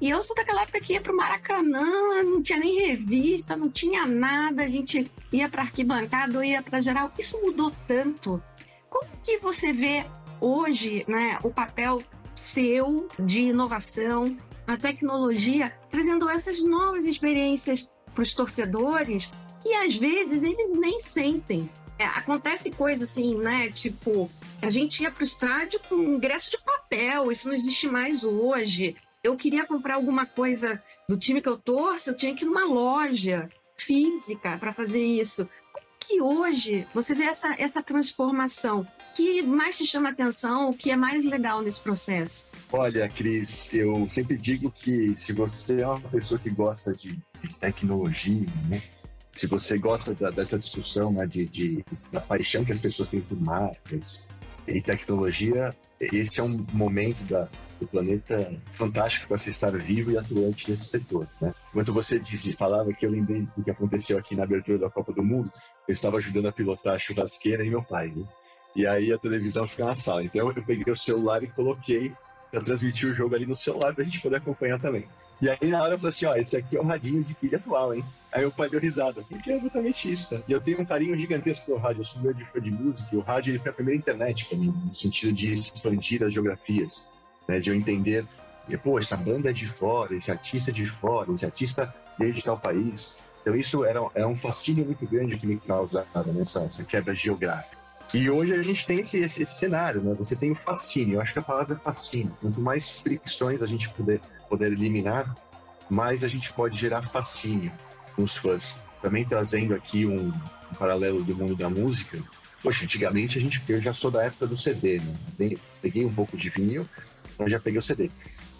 E 0.00 0.10
eu 0.10 0.20
sou 0.22 0.34
daquela 0.34 0.62
época 0.62 0.80
que 0.80 0.94
ia 0.94 1.00
pro 1.00 1.16
Maracanã, 1.16 2.22
não 2.24 2.42
tinha 2.42 2.58
nem 2.58 2.88
revista, 2.88 3.56
não 3.56 3.70
tinha 3.70 4.06
nada, 4.06 4.62
a 4.62 4.68
gente 4.68 5.10
ia 5.32 5.48
pra 5.48 5.62
arquibancada, 5.62 6.44
ia 6.44 6.62
pra 6.62 6.80
geral. 6.80 7.12
Isso 7.18 7.40
mudou 7.40 7.72
tanto. 7.86 8.42
Como 8.90 9.08
que 9.22 9.38
você 9.38 9.72
vê 9.72 10.04
hoje 10.40 11.04
né, 11.08 11.38
o 11.42 11.50
papel 11.50 12.02
seu 12.34 13.08
de 13.18 13.42
inovação, 13.44 14.36
a 14.66 14.76
tecnologia, 14.76 15.72
trazendo 15.90 16.28
essas 16.28 16.62
novas 16.62 17.04
experiências 17.04 17.88
para 18.12 18.22
os 18.22 18.34
torcedores 18.34 19.30
que 19.62 19.72
às 19.74 19.96
vezes 19.96 20.42
eles 20.42 20.76
nem 20.76 21.00
sentem. 21.00 21.70
É, 21.98 22.04
acontece 22.04 22.70
coisa 22.70 23.04
assim, 23.04 23.36
né? 23.36 23.70
Tipo, 23.70 24.30
a 24.60 24.70
gente 24.70 25.02
ia 25.02 25.10
para 25.10 25.22
o 25.22 25.26
estádio 25.26 25.80
com 25.88 25.94
ingresso 25.94 26.50
de 26.50 26.58
papel, 26.58 27.30
isso 27.30 27.48
não 27.48 27.54
existe 27.54 27.86
mais 27.86 28.24
hoje. 28.24 28.96
Eu 29.22 29.36
queria 29.36 29.64
comprar 29.64 29.94
alguma 29.94 30.26
coisa 30.26 30.82
do 31.08 31.16
time 31.16 31.40
que 31.40 31.48
eu 31.48 31.56
torço, 31.56 32.10
eu 32.10 32.16
tinha 32.16 32.34
que 32.34 32.44
ir 32.44 32.46
numa 32.46 32.66
loja 32.66 33.48
física 33.76 34.58
para 34.58 34.72
fazer 34.72 35.04
isso. 35.04 35.48
Como 35.72 35.86
que 36.00 36.20
hoje 36.20 36.86
você 36.92 37.14
vê 37.14 37.24
essa, 37.24 37.54
essa 37.58 37.82
transformação? 37.82 38.86
que 39.14 39.42
mais 39.42 39.78
te 39.78 39.86
chama 39.86 40.10
atenção, 40.10 40.70
o 40.70 40.74
que 40.74 40.90
é 40.90 40.96
mais 40.96 41.24
legal 41.24 41.62
nesse 41.62 41.80
processo? 41.80 42.50
Olha, 42.72 43.08
Cris, 43.08 43.72
eu 43.72 44.08
sempre 44.10 44.36
digo 44.36 44.70
que 44.72 45.16
se 45.16 45.32
você 45.32 45.82
é 45.82 45.86
uma 45.86 46.00
pessoa 46.00 46.38
que 46.38 46.50
gosta 46.50 46.92
de, 46.94 47.18
tecnologia, 47.60 48.48
né? 48.68 48.82
Se 49.34 49.46
você 49.46 49.78
gosta 49.78 50.14
da, 50.14 50.30
dessa 50.30 50.58
discussão 50.58 51.12
né, 51.12 51.26
de, 51.26 51.44
de, 51.46 51.84
da 52.12 52.20
paixão 52.20 52.64
que 52.64 52.72
as 52.72 52.80
pessoas 52.80 53.08
têm 53.08 53.20
por 53.20 53.40
marcas 53.40 54.28
e 54.66 54.80
tecnologia, 54.80 55.70
esse 56.00 56.40
é 56.40 56.42
um 56.42 56.64
momento 56.72 57.22
da, 57.24 57.48
do 57.78 57.86
planeta 57.86 58.50
fantástico 58.72 59.28
para 59.28 59.38
se 59.38 59.50
estar 59.50 59.70
vivo 59.72 60.10
e 60.10 60.18
atuante 60.18 60.70
nesse 60.70 60.86
setor. 60.86 61.28
Né? 61.40 61.54
Enquanto 61.70 61.92
você 61.92 62.18
disse, 62.18 62.52
falava 62.54 62.92
que 62.92 63.04
eu 63.04 63.10
lembrei 63.10 63.46
do 63.56 63.62
que 63.62 63.70
aconteceu 63.70 64.18
aqui 64.18 64.34
na 64.34 64.44
abertura 64.44 64.78
da 64.78 64.90
Copa 64.90 65.12
do 65.12 65.22
Mundo, 65.22 65.52
eu 65.86 65.92
estava 65.92 66.16
ajudando 66.16 66.46
a 66.46 66.52
pilotar 66.52 66.94
a 66.94 66.98
churrasqueira 66.98 67.64
e 67.64 67.70
meu 67.70 67.82
pai. 67.82 68.12
Né? 68.14 68.24
E 68.74 68.86
aí 68.86 69.12
a 69.12 69.18
televisão 69.18 69.66
fica 69.68 69.84
na 69.84 69.94
sala. 69.94 70.24
Então 70.24 70.50
eu 70.50 70.62
peguei 70.62 70.92
o 70.92 70.96
celular 70.96 71.42
e 71.42 71.48
coloquei 71.48 72.12
para 72.50 72.62
transmitir 72.62 73.10
o 73.10 73.14
jogo 73.14 73.34
ali 73.34 73.46
no 73.46 73.56
celular 73.56 73.92
para 73.92 74.02
a 74.02 74.04
gente 74.04 74.20
poder 74.20 74.36
acompanhar 74.36 74.80
também. 74.80 75.04
E 75.40 75.48
aí 75.48 75.70
na 75.70 75.82
hora 75.82 75.94
eu 75.94 75.98
falei 75.98 76.10
assim, 76.10 76.26
ó, 76.26 76.36
esse 76.36 76.56
aqui 76.56 76.76
é 76.76 76.80
o 76.80 76.84
radinho 76.84 77.24
de 77.24 77.34
pilha 77.34 77.58
atual, 77.58 77.94
hein? 77.94 78.04
Aí 78.32 78.44
o 78.44 78.50
pai 78.50 78.68
deu 78.68 78.80
risada, 78.80 79.22
porque 79.28 79.50
é 79.50 79.56
exatamente 79.56 80.10
isso, 80.10 80.30
tá? 80.30 80.42
E 80.48 80.52
eu 80.52 80.60
tenho 80.60 80.80
um 80.80 80.84
carinho 80.84 81.16
gigantesco 81.18 81.66
pelo 81.66 81.78
rádio, 81.78 82.00
eu 82.00 82.04
sou 82.04 82.22
meu 82.22 82.32
de 82.32 82.44
fã 82.44 82.60
de 82.60 82.70
música, 82.70 83.08
e 83.12 83.16
o 83.16 83.20
rádio 83.20 83.50
ele 83.52 83.58
foi 83.58 83.70
a 83.70 83.74
primeira 83.74 83.98
internet 83.98 84.46
para 84.46 84.58
mim, 84.58 84.74
no 84.86 84.94
sentido 84.94 85.32
de 85.32 85.52
expandir 85.52 86.22
as 86.22 86.32
geografias, 86.32 87.04
né? 87.46 87.60
De 87.60 87.70
eu 87.70 87.74
entender, 87.74 88.24
que, 88.66 88.76
pô, 88.76 88.98
essa 88.98 89.16
banda 89.16 89.50
é 89.50 89.52
de 89.52 89.68
fora, 89.68 90.14
esse 90.14 90.30
artista 90.30 90.70
é 90.70 90.74
de 90.74 90.86
fora, 90.86 91.30
esse 91.32 91.44
artista 91.44 91.94
veio 92.18 92.32
de 92.32 92.42
tal 92.42 92.58
país. 92.58 93.16
Então 93.42 93.54
isso 93.54 93.84
era, 93.84 94.00
era 94.14 94.26
um 94.26 94.36
fascínio 94.36 94.86
muito 94.86 95.06
grande 95.06 95.38
que 95.38 95.46
me 95.46 95.58
causava 95.58 96.24
nessa 96.32 96.62
essa 96.62 96.82
quebra 96.84 97.14
geográfica. 97.14 97.83
E 98.12 98.30
hoje 98.30 98.52
a 98.52 98.62
gente 98.62 98.86
tem 98.86 99.00
esse, 99.00 99.18
esse, 99.18 99.42
esse, 99.42 99.58
cenário, 99.58 100.00
né? 100.00 100.14
Você 100.18 100.36
tem 100.36 100.50
o 100.52 100.54
fascínio. 100.54 101.14
Eu 101.14 101.20
acho 101.20 101.32
que 101.32 101.38
a 101.38 101.42
palavra 101.42 101.74
é 101.74 101.78
fascínio. 101.78 102.36
Quanto 102.40 102.60
mais 102.60 103.00
fricções 103.00 103.62
a 103.62 103.66
gente 103.66 103.88
puder, 103.90 104.20
poder 104.48 104.72
eliminar, 104.72 105.34
mais 105.88 106.22
a 106.22 106.28
gente 106.28 106.52
pode 106.52 106.78
gerar 106.78 107.02
fascínio 107.02 107.72
com 108.14 108.22
os 108.22 108.36
fãs. 108.36 108.76
Também 109.02 109.24
trazendo 109.24 109.74
aqui 109.74 110.06
um, 110.06 110.28
um 110.28 110.74
paralelo 110.78 111.22
do 111.22 111.34
mundo 111.34 111.56
da 111.56 111.68
música. 111.68 112.18
Poxa, 112.62 112.84
antigamente 112.84 113.38
a 113.38 113.40
gente, 113.40 113.62
eu 113.68 113.80
já 113.80 113.92
sou 113.92 114.10
da 114.10 114.22
época 114.22 114.46
do 114.46 114.56
CD, 114.56 115.00
né? 115.38 115.56
Peguei 115.82 116.04
um 116.04 116.12
pouco 116.12 116.36
de 116.36 116.48
vinil, 116.48 116.88
mas 117.38 117.50
já 117.50 117.58
peguei 117.58 117.78
o 117.78 117.82
CD. 117.82 118.10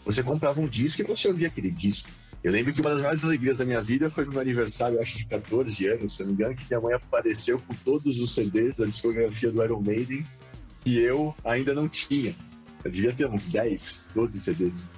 Você 0.05 0.23
comprava 0.23 0.61
um 0.61 0.69
disco 0.69 1.01
e 1.01 1.05
você 1.05 1.29
ouvia 1.29 1.49
aquele 1.49 1.71
disco. 1.71 2.11
Eu 2.45 2.53
lembro 2.53 2.75
que 2.75 2.81
uma 2.83 2.91
das 2.91 3.01
maiores 3.01 3.25
alegrias 3.25 3.57
da 3.57 3.65
minha 3.65 3.81
vida 3.81 4.11
foi 4.11 4.27
no 4.27 4.33
meu 4.33 4.43
aniversário, 4.43 5.01
acho 5.01 5.17
de 5.17 5.25
14 5.25 5.87
anos, 5.87 6.15
se 6.15 6.21
não 6.21 6.27
me 6.27 6.35
engano, 6.35 6.55
que 6.55 6.67
minha 6.69 6.79
mãe 6.79 6.93
apareceu 6.93 7.59
com 7.59 7.75
todos 7.77 8.21
os 8.21 8.35
CDs 8.35 8.77
da 8.77 8.85
discografia 8.85 9.51
do 9.51 9.65
Iron 9.65 9.81
Maiden 9.81 10.23
que 10.83 10.99
eu 10.99 11.35
ainda 11.43 11.75
não 11.75 11.89
tinha. 11.89 12.35
Eu 12.85 12.91
devia 12.91 13.15
ter 13.15 13.27
uns 13.27 13.51
10, 13.51 14.09
12 14.15 14.41
CDs. 14.43 14.91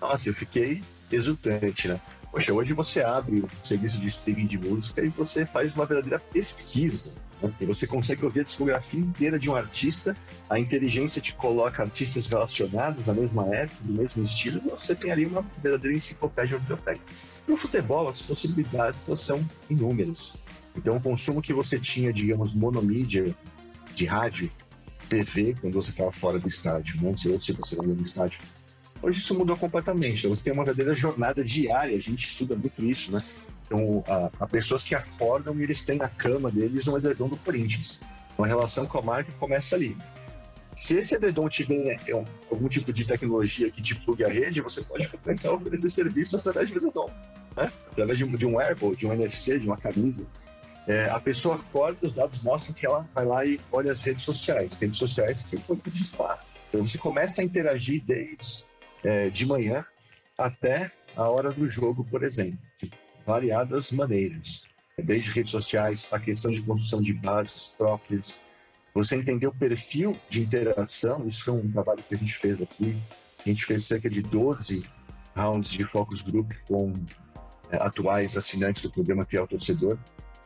Nossa, 0.00 0.28
eu 0.28 0.34
fiquei 0.34 0.82
exultante, 1.12 1.86
né? 1.86 2.00
Poxa, 2.32 2.52
hoje 2.52 2.72
você 2.72 3.04
abre 3.04 3.40
um 3.40 3.64
serviço 3.64 4.00
de 4.00 4.08
streaming 4.08 4.46
de 4.48 4.58
música 4.58 5.04
e 5.04 5.08
você 5.10 5.46
faz 5.46 5.72
uma 5.74 5.86
verdadeira 5.86 6.18
pesquisa 6.18 7.12
e 7.60 7.66
você 7.66 7.86
consegue 7.86 8.24
ouvir 8.24 8.40
a 8.40 8.44
discografia 8.44 9.00
inteira 9.00 9.38
de 9.38 9.48
um 9.48 9.56
artista, 9.56 10.16
a 10.48 10.58
inteligência 10.58 11.20
te 11.20 11.34
coloca 11.34 11.82
artistas 11.82 12.26
relacionados 12.26 13.08
à 13.08 13.14
mesma 13.14 13.46
época, 13.54 13.84
do 13.84 13.92
mesmo 13.92 14.22
estilo, 14.22 14.60
você 14.68 14.94
tem 14.94 15.10
ali 15.10 15.26
uma 15.26 15.42
verdadeira 15.62 15.96
enciclopédia 15.96 16.58
biblioteca. 16.58 17.00
No 17.46 17.56
futebol, 17.56 18.08
as 18.08 18.22
possibilidades 18.22 19.06
são 19.18 19.40
inúmeras. 19.68 20.36
Então, 20.76 20.96
o 20.96 21.00
consumo 21.00 21.42
que 21.42 21.52
você 21.52 21.78
tinha, 21.78 22.12
digamos, 22.12 22.54
monomídia 22.54 23.34
de 23.94 24.04
rádio, 24.04 24.50
TV, 25.08 25.56
quando 25.60 25.74
você 25.74 25.90
estava 25.90 26.12
fora 26.12 26.38
do 26.38 26.48
estádio, 26.48 27.02
né? 27.02 27.08
ou 27.08 27.40
se 27.40 27.52
você 27.52 27.74
não 27.76 27.84
no 27.84 28.02
estádio, 28.02 28.38
hoje 29.02 29.18
isso 29.18 29.34
mudou 29.34 29.56
completamente. 29.56 30.20
Então, 30.20 30.34
você 30.34 30.42
tem 30.42 30.52
uma 30.52 30.64
verdadeira 30.64 30.94
jornada 30.94 31.42
diária, 31.42 31.96
a 31.96 32.00
gente 32.00 32.28
estuda 32.28 32.54
muito 32.54 32.84
isso, 32.84 33.10
né? 33.10 33.22
Então, 33.70 34.02
há, 34.40 34.46
pessoas 34.48 34.82
que 34.82 34.96
acordam 34.96 35.56
e 35.60 35.62
eles 35.62 35.82
têm 35.82 35.96
na 35.96 36.08
cama 36.08 36.50
deles 36.50 36.88
um 36.88 36.98
edredom 36.98 37.28
do 37.28 37.36
Corinthians. 37.36 38.00
Uma 38.36 38.48
relação 38.48 38.84
com 38.84 38.98
a 38.98 39.02
marca 39.02 39.30
começa 39.38 39.76
ali. 39.76 39.96
Se 40.74 40.96
esse 40.96 41.14
edredom 41.14 41.48
tiver 41.48 42.00
é, 42.08 42.12
algum 42.50 42.68
tipo 42.68 42.92
de 42.92 43.04
tecnologia 43.04 43.70
que 43.70 43.80
te 43.80 43.94
plugue 43.94 44.24
a 44.24 44.28
rede, 44.28 44.60
você 44.60 44.82
pode 44.82 45.06
começar 45.08 45.50
a 45.50 45.54
oferecer 45.54 45.88
serviço 45.88 46.36
através 46.36 46.68
do 46.68 46.78
edredom. 46.78 47.08
Né? 47.56 47.70
Através 47.92 48.18
de 48.18 48.24
um, 48.24 48.32
de 48.32 48.44
um 48.44 48.56
wearable, 48.56 48.96
de 48.96 49.06
um 49.06 49.12
NFC, 49.12 49.60
de 49.60 49.66
uma 49.66 49.76
camisa. 49.76 50.28
É, 50.88 51.08
a 51.08 51.20
pessoa 51.20 51.54
acorda, 51.54 51.98
os 52.02 52.14
dados 52.14 52.42
mostram 52.42 52.74
que 52.74 52.84
ela 52.84 53.08
vai 53.14 53.24
lá 53.24 53.44
e 53.44 53.60
olha 53.70 53.92
as 53.92 54.00
redes 54.00 54.24
sociais. 54.24 54.74
Redes 54.74 54.98
sociais 54.98 55.44
que 55.44 55.56
Corinthians 55.58 55.94
dispara. 55.94 56.40
Então 56.68 56.86
você 56.86 56.98
começa 56.98 57.40
a 57.40 57.44
interagir 57.44 58.02
desde 58.04 58.64
é, 59.04 59.28
de 59.28 59.46
manhã 59.46 59.84
até 60.36 60.90
a 61.16 61.28
hora 61.28 61.52
do 61.52 61.68
jogo, 61.68 62.04
por 62.04 62.24
exemplo 62.24 62.58
variadas 63.26 63.90
maneiras, 63.90 64.64
desde 64.98 65.30
redes 65.30 65.50
sociais, 65.50 66.06
a 66.10 66.18
questão 66.18 66.50
de 66.50 66.62
construção 66.62 67.00
de 67.00 67.12
bases 67.12 67.68
próprias, 67.76 68.40
você 68.92 69.16
entender 69.16 69.46
o 69.46 69.54
perfil 69.54 70.16
de 70.28 70.40
interação, 70.40 71.26
isso 71.26 71.44
foi 71.44 71.54
um 71.54 71.70
trabalho 71.70 72.02
que 72.02 72.14
a 72.14 72.18
gente 72.18 72.36
fez 72.36 72.60
aqui, 72.60 73.00
a 73.44 73.48
gente 73.48 73.64
fez 73.64 73.84
cerca 73.84 74.10
de 74.10 74.20
12 74.20 74.84
rounds 75.36 75.70
de 75.70 75.84
focus 75.84 76.22
group 76.22 76.52
com 76.66 76.92
é, 77.70 77.76
atuais 77.76 78.36
assinantes 78.36 78.82
do 78.82 78.90
programa 78.90 79.24
Fiel 79.24 79.46
Torcedor 79.46 79.96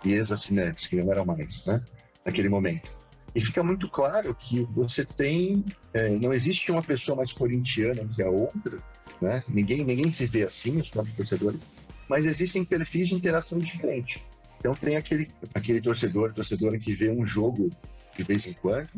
e 0.04 0.12
ex-assinantes, 0.12 0.86
que 0.86 0.96
não 0.96 1.10
eram 1.10 1.24
mais, 1.24 1.64
né, 1.64 1.82
naquele 2.24 2.48
momento. 2.48 2.90
E 3.34 3.40
fica 3.40 3.64
muito 3.64 3.88
claro 3.88 4.34
que 4.34 4.62
você 4.72 5.04
tem, 5.04 5.64
é, 5.92 6.10
não 6.10 6.32
existe 6.32 6.70
uma 6.70 6.82
pessoa 6.82 7.16
mais 7.16 7.32
corintiana 7.32 8.06
que 8.14 8.22
a 8.22 8.28
outra, 8.28 8.78
né, 9.20 9.42
ninguém, 9.48 9.84
ninguém 9.84 10.10
se 10.10 10.26
vê 10.26 10.44
assim, 10.44 10.78
os 10.78 10.90
próprios 10.90 11.16
torcedores, 11.16 11.66
mas 12.08 12.26
existem 12.26 12.64
perfis 12.64 13.08
de 13.08 13.14
interação 13.14 13.58
diferentes. 13.58 14.22
Então 14.58 14.74
tem 14.74 14.96
aquele, 14.96 15.28
aquele 15.54 15.80
torcedor, 15.80 16.32
torcedora 16.32 16.78
que 16.78 16.94
vê 16.94 17.10
um 17.10 17.26
jogo 17.26 17.68
de 18.16 18.22
vez 18.22 18.46
em 18.46 18.52
quando, 18.54 18.88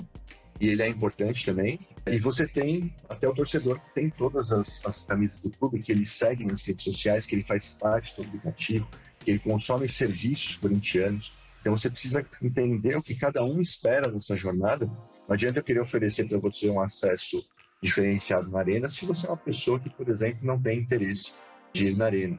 e 0.60 0.68
ele 0.68 0.82
é 0.82 0.88
importante 0.88 1.44
também. 1.44 1.80
E 2.06 2.18
você 2.18 2.46
tem 2.46 2.94
até 3.08 3.28
o 3.28 3.34
torcedor 3.34 3.80
que 3.80 3.94
tem 3.94 4.10
todas 4.10 4.52
as, 4.52 4.84
as 4.86 5.04
camisas 5.04 5.40
do 5.40 5.50
clube, 5.50 5.82
que 5.82 5.92
ele 5.92 6.06
segue 6.06 6.44
nas 6.44 6.62
redes 6.62 6.84
sociais, 6.84 7.26
que 7.26 7.34
ele 7.34 7.42
faz 7.42 7.70
parte 7.80 8.14
do 8.16 8.26
aplicativo, 8.26 8.88
que 9.18 9.32
ele 9.32 9.38
consome 9.40 9.88
serviços 9.88 10.56
corintianos. 10.56 11.32
Então 11.60 11.76
você 11.76 11.90
precisa 11.90 12.24
entender 12.42 12.96
o 12.96 13.02
que 13.02 13.14
cada 13.14 13.44
um 13.44 13.60
espera 13.60 14.10
nessa 14.10 14.36
jornada. 14.36 14.86
Não 14.86 15.34
adianta 15.34 15.58
eu 15.58 15.64
querer 15.64 15.80
oferecer 15.80 16.28
para 16.28 16.38
você 16.38 16.70
um 16.70 16.80
acesso 16.80 17.44
diferenciado 17.82 18.50
na 18.50 18.60
arena 18.60 18.88
se 18.88 19.04
você 19.04 19.26
é 19.26 19.30
uma 19.30 19.36
pessoa 19.36 19.78
que, 19.78 19.90
por 19.90 20.08
exemplo, 20.08 20.46
não 20.46 20.60
tem 20.60 20.78
interesse 20.78 21.32
de 21.72 21.88
ir 21.88 21.96
na 21.96 22.06
arena. 22.06 22.38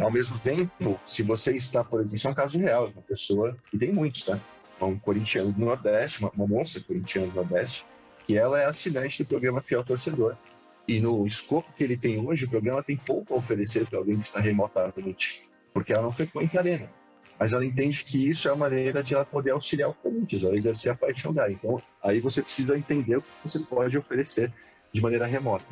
Ao 0.00 0.10
mesmo 0.10 0.38
tempo, 0.38 0.98
se 1.06 1.22
você 1.22 1.56
está, 1.56 1.82
por 1.82 2.00
exemplo, 2.00 2.16
isso 2.16 2.28
é 2.28 2.30
um 2.30 2.34
caso 2.34 2.58
real, 2.58 2.86
uma 2.88 3.02
pessoa, 3.02 3.56
e 3.72 3.78
tem 3.78 3.92
muitos, 3.92 4.24
tá? 4.24 4.38
Um 4.80 4.98
corintiano 4.98 5.52
do 5.52 5.64
Nordeste, 5.64 6.20
uma, 6.20 6.30
uma 6.30 6.46
moça 6.46 6.80
corintiana 6.80 7.26
do 7.28 7.34
Nordeste, 7.34 7.84
que 8.26 8.36
ela 8.36 8.60
é 8.60 8.66
assinante 8.66 9.22
do 9.22 9.28
programa 9.28 9.60
Fiel 9.60 9.84
Torcedor. 9.84 10.36
E 10.86 11.00
no 11.00 11.26
escopo 11.26 11.72
que 11.76 11.84
ele 11.84 11.96
tem 11.96 12.18
hoje, 12.18 12.44
o 12.44 12.50
programa 12.50 12.82
tem 12.82 12.96
pouco 12.96 13.34
a 13.34 13.36
oferecer 13.36 13.86
para 13.86 13.98
alguém 13.98 14.18
que 14.18 14.26
está 14.26 14.40
remotamente, 14.40 15.48
porque 15.72 15.92
ela 15.92 16.02
não 16.02 16.12
frequenta 16.12 16.58
a 16.58 16.60
arena. 16.60 16.88
Mas 17.38 17.52
ela 17.52 17.64
entende 17.64 18.04
que 18.04 18.28
isso 18.28 18.48
é 18.48 18.52
a 18.52 18.56
maneira 18.56 19.02
de 19.02 19.14
ela 19.14 19.24
poder 19.24 19.50
auxiliar 19.50 19.90
o 19.90 19.94
Corinthians, 19.94 20.44
ela 20.44 20.54
exercer 20.54 20.92
a 20.92 20.96
paixão 20.96 21.32
dela. 21.32 21.50
Então, 21.50 21.80
aí 22.02 22.20
você 22.20 22.42
precisa 22.42 22.76
entender 22.76 23.16
o 23.16 23.22
que 23.22 23.28
você 23.44 23.60
pode 23.60 23.96
oferecer 23.96 24.52
de 24.92 25.00
maneira 25.00 25.26
remota. 25.26 25.66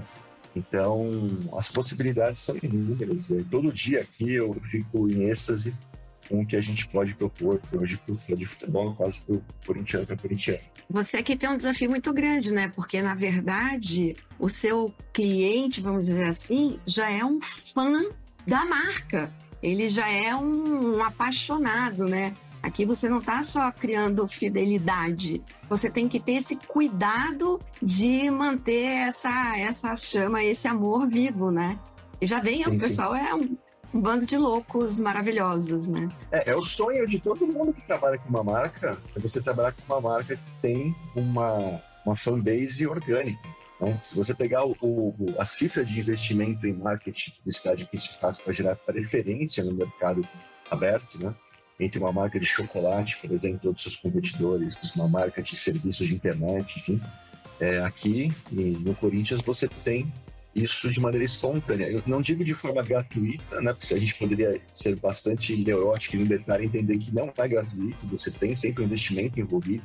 Então, 0.56 1.10
as 1.56 1.70
possibilidades 1.70 2.40
são 2.40 2.56
inúmeras. 2.62 3.28
Todo 3.50 3.70
dia 3.70 4.00
aqui 4.00 4.32
eu 4.32 4.54
fico 4.70 5.06
em 5.10 5.28
êxtase 5.28 5.76
com 6.28 6.40
o 6.40 6.46
que 6.46 6.56
a 6.56 6.60
gente 6.60 6.88
pode 6.88 7.14
propor 7.14 7.60
hoje 7.72 7.98
para 7.98 8.14
o 8.14 8.36
de 8.36 8.46
futebol, 8.46 8.94
caso 8.94 9.20
para 9.26 9.36
o 9.36 9.44
corintiano 9.64 10.06
para 10.06 10.16
corintiano. 10.16 10.60
Você 10.90 11.18
aqui 11.18 11.36
tem 11.36 11.48
um 11.48 11.56
desafio 11.56 11.90
muito 11.90 12.12
grande, 12.12 12.52
né? 12.52 12.66
Porque, 12.75 13.00
na 13.00 13.14
verdade, 13.14 14.16
o 14.38 14.48
seu 14.48 14.92
cliente, 15.12 15.80
vamos 15.80 16.06
dizer 16.06 16.25
assim, 16.25 16.80
já 16.86 17.10
é 17.10 17.25
um 17.25 17.40
fã 17.40 18.02
da 18.46 18.64
marca. 18.64 19.30
Ele 19.62 19.88
já 19.88 20.08
é 20.08 20.34
um, 20.34 20.96
um 20.96 21.04
apaixonado, 21.04 22.06
né? 22.06 22.34
Aqui 22.66 22.85
você 22.85 23.08
não 23.08 23.18
está 23.18 23.44
só 23.44 23.70
criando 23.70 24.26
fidelidade, 24.26 25.40
você 25.68 25.88
tem 25.88 26.08
que 26.08 26.18
ter 26.18 26.32
esse 26.32 26.56
cuidado 26.56 27.61
de 27.80 28.28
manter 28.28 29.06
essa, 29.06 29.56
essa 29.56 29.94
chama, 29.94 30.42
esse 30.42 30.66
amor 30.66 31.06
vivo, 31.06 31.52
né? 31.52 31.78
E 32.20 32.26
já 32.26 32.40
vem, 32.40 32.64
sim, 32.64 32.76
o 32.76 32.80
pessoal 32.80 33.12
sim. 33.12 33.20
é 33.20 33.35
um, 33.37 33.56
um, 33.94 34.00
bando 34.00 34.26
de 34.26 34.37
loucos 34.37 34.99
maravilhosos, 34.99 35.87
né? 35.87 36.08
É, 36.32 36.50
é, 36.50 36.56
o 36.56 36.61
sonho 36.61 37.06
de 37.06 37.20
todo 37.20 37.46
mundo 37.46 37.73
que 37.73 37.87
trabalha 37.87 38.18
com 38.18 38.28
uma 38.28 38.42
marca, 38.42 38.99
é 39.14 39.20
você 39.20 39.40
trabalhar 39.40 39.73
com 39.73 39.94
uma 39.94 40.00
marca 40.00 40.35
que 40.35 40.61
tem 40.61 40.92
uma, 41.14 41.80
uma 42.04 42.16
fanbase 42.16 42.85
orgânica. 42.85 43.49
Então, 43.76 44.02
se 44.08 44.16
você 44.16 44.35
pegar 44.35 44.64
o, 44.66 44.75
o, 44.80 45.14
a 45.38 45.44
cifra 45.44 45.85
de 45.85 46.00
investimento 46.00 46.66
em 46.66 46.73
marketing 46.73 47.32
do 47.44 47.49
estádio 47.50 47.87
que 47.87 47.96
se 47.96 48.18
faz 48.18 48.40
para 48.40 48.52
gerar 48.52 48.75
preferência 48.75 49.62
no 49.62 49.73
mercado 49.73 50.26
aberto, 50.68 51.16
né? 51.16 51.32
Entre 51.78 51.99
uma 51.99 52.12
marca 52.12 52.40
de 52.40 52.47
chocolate, 52.47 53.18
por 53.18 53.30
exemplo, 53.30 53.61
todos 53.61 53.85
os 53.85 53.92
seus 53.92 53.97
competidores, 53.97 54.76
uma 54.95 55.09
marca 55.09 55.42
de 55.42 55.56
serviços 55.56 56.06
de 56.09 56.14
internet, 56.14 56.78
enfim. 56.78 57.00
É, 57.59 57.80
aqui 57.80 58.33
no 58.50 58.95
Corinthians 58.95 59.40
você 59.40 59.66
tem 59.66 60.12
isso 60.54 60.90
de 60.90 60.99
maneira 61.00 61.25
espontânea. 61.25 61.87
Eu 61.87 62.02
não 62.06 62.23
digo 62.23 62.42
de 62.42 62.54
forma 62.54 62.83
gratuita, 62.83 63.61
né? 63.61 63.75
Porque 63.75 63.92
a 63.92 63.99
gente 63.99 64.14
poderia 64.14 64.59
ser 64.73 64.97
bastante 64.97 65.54
neurótico 65.54 66.16
e 66.16 66.18
libertário 66.18 66.64
e 66.64 66.66
entender 66.66 66.99
que 66.99 67.14
não 67.14 67.30
é 67.37 67.49
gratuito, 67.49 67.99
você 68.04 68.30
tem 68.30 68.56
sempre 68.56 68.83
um 68.83 68.87
investimento 68.87 69.38
envolvido. 69.38 69.85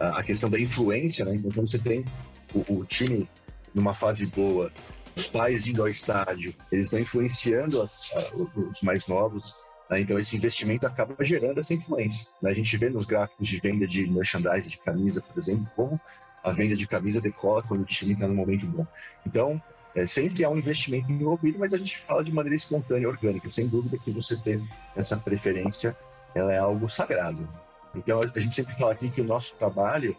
A 0.00 0.22
questão 0.22 0.50
da 0.50 0.58
influência, 0.58 1.24
né? 1.24 1.34
Então, 1.34 1.66
você 1.66 1.78
tem 1.78 2.04
o, 2.52 2.80
o 2.80 2.84
time 2.84 3.28
numa 3.74 3.94
fase 3.94 4.26
boa, 4.26 4.72
os 5.16 5.28
pais 5.28 5.66
indo 5.66 5.82
ao 5.82 5.88
estádio, 5.88 6.54
eles 6.70 6.86
estão 6.86 7.00
influenciando 7.00 7.80
as, 7.80 8.10
os 8.56 8.82
mais 8.82 9.06
novos, 9.06 9.54
né? 9.88 10.00
Então, 10.00 10.18
esse 10.18 10.36
investimento 10.36 10.86
acaba 10.86 11.14
gerando 11.24 11.60
essa 11.60 11.74
influência. 11.74 12.28
Né? 12.42 12.50
A 12.50 12.54
gente 12.54 12.76
vê 12.76 12.88
nos 12.90 13.06
gráficos 13.06 13.48
de 13.48 13.58
venda 13.60 13.86
de 13.86 14.06
merchandising, 14.08 14.68
de 14.68 14.78
camisa, 14.78 15.20
por 15.20 15.38
exemplo, 15.38 15.66
como 15.74 16.00
a 16.42 16.52
venda 16.52 16.76
de 16.76 16.86
camisa 16.86 17.20
decola 17.20 17.62
quando 17.62 17.82
o 17.82 17.86
time 17.86 18.12
está 18.12 18.28
no 18.28 18.34
momento 18.34 18.66
bom. 18.66 18.86
Então, 19.26 19.60
é, 19.94 20.06
sempre 20.06 20.44
há 20.44 20.50
um 20.50 20.58
investimento 20.58 21.10
envolvido, 21.10 21.58
mas 21.58 21.74
a 21.74 21.78
gente 21.78 21.98
fala 21.98 22.22
de 22.22 22.32
maneira 22.32 22.56
espontânea, 22.56 23.08
orgânica. 23.08 23.48
Sem 23.48 23.66
dúvida 23.66 23.98
que 23.98 24.10
você 24.10 24.36
ter 24.36 24.60
essa 24.94 25.16
preferência, 25.16 25.96
ela 26.34 26.52
é 26.52 26.58
algo 26.58 26.88
sagrado. 26.88 27.48
Então, 27.94 28.20
a 28.20 28.38
gente 28.38 28.54
sempre 28.54 28.74
fala 28.74 28.92
aqui 28.92 29.10
que 29.10 29.20
o 29.20 29.24
nosso 29.24 29.54
trabalho 29.56 30.16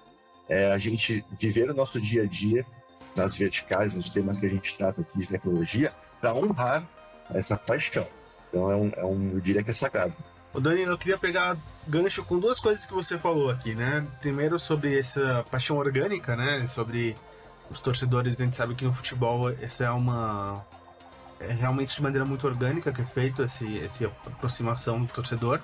é 0.49 0.71
a 0.71 0.77
gente 0.77 1.23
viver 1.39 1.69
o 1.69 1.73
nosso 1.73 2.01
dia 2.01 2.23
a 2.23 2.25
dia 2.25 2.65
nas 3.15 3.37
verticais, 3.37 3.93
nos 3.93 4.09
temas 4.09 4.39
que 4.39 4.45
a 4.47 4.49
gente 4.49 4.75
trata 4.75 5.01
aqui 5.01 5.19
de 5.19 5.27
tecnologia, 5.27 5.93
para 6.19 6.33
honrar 6.33 6.87
essa 7.33 7.55
paixão. 7.55 8.07
Então 8.49 8.71
é 8.71 8.75
um, 8.75 8.91
é 8.95 9.05
um, 9.05 9.31
eu 9.33 9.39
diria 9.39 9.63
que 9.63 9.71
é 9.71 9.73
sagrado. 9.73 10.13
O 10.53 10.59
Danilo, 10.59 10.91
eu 10.91 10.97
queria 10.97 11.17
pegar 11.17 11.55
gancho 11.87 12.23
com 12.23 12.39
duas 12.39 12.59
coisas 12.59 12.85
que 12.85 12.93
você 12.93 13.17
falou 13.17 13.51
aqui, 13.51 13.75
né? 13.75 14.05
Primeiro 14.19 14.59
sobre 14.59 14.97
essa 14.97 15.45
paixão 15.49 15.77
orgânica, 15.77 16.35
né? 16.35 16.65
Sobre 16.65 17.15
os 17.69 17.79
torcedores, 17.79 18.35
a 18.35 18.43
gente 18.43 18.55
sabe 18.55 18.73
que 18.73 18.83
no 18.83 18.91
futebol 18.91 19.49
essa 19.61 19.85
é 19.85 19.91
uma 19.91 20.65
é 21.39 21.53
realmente 21.53 21.95
de 21.95 22.01
maneira 22.01 22.25
muito 22.25 22.45
orgânica 22.45 22.91
que 22.91 23.01
é 23.01 23.05
feito 23.05 23.43
esse, 23.43 23.79
essa 23.79 24.07
aproximação 24.25 25.03
do 25.03 25.13
torcedor. 25.13 25.59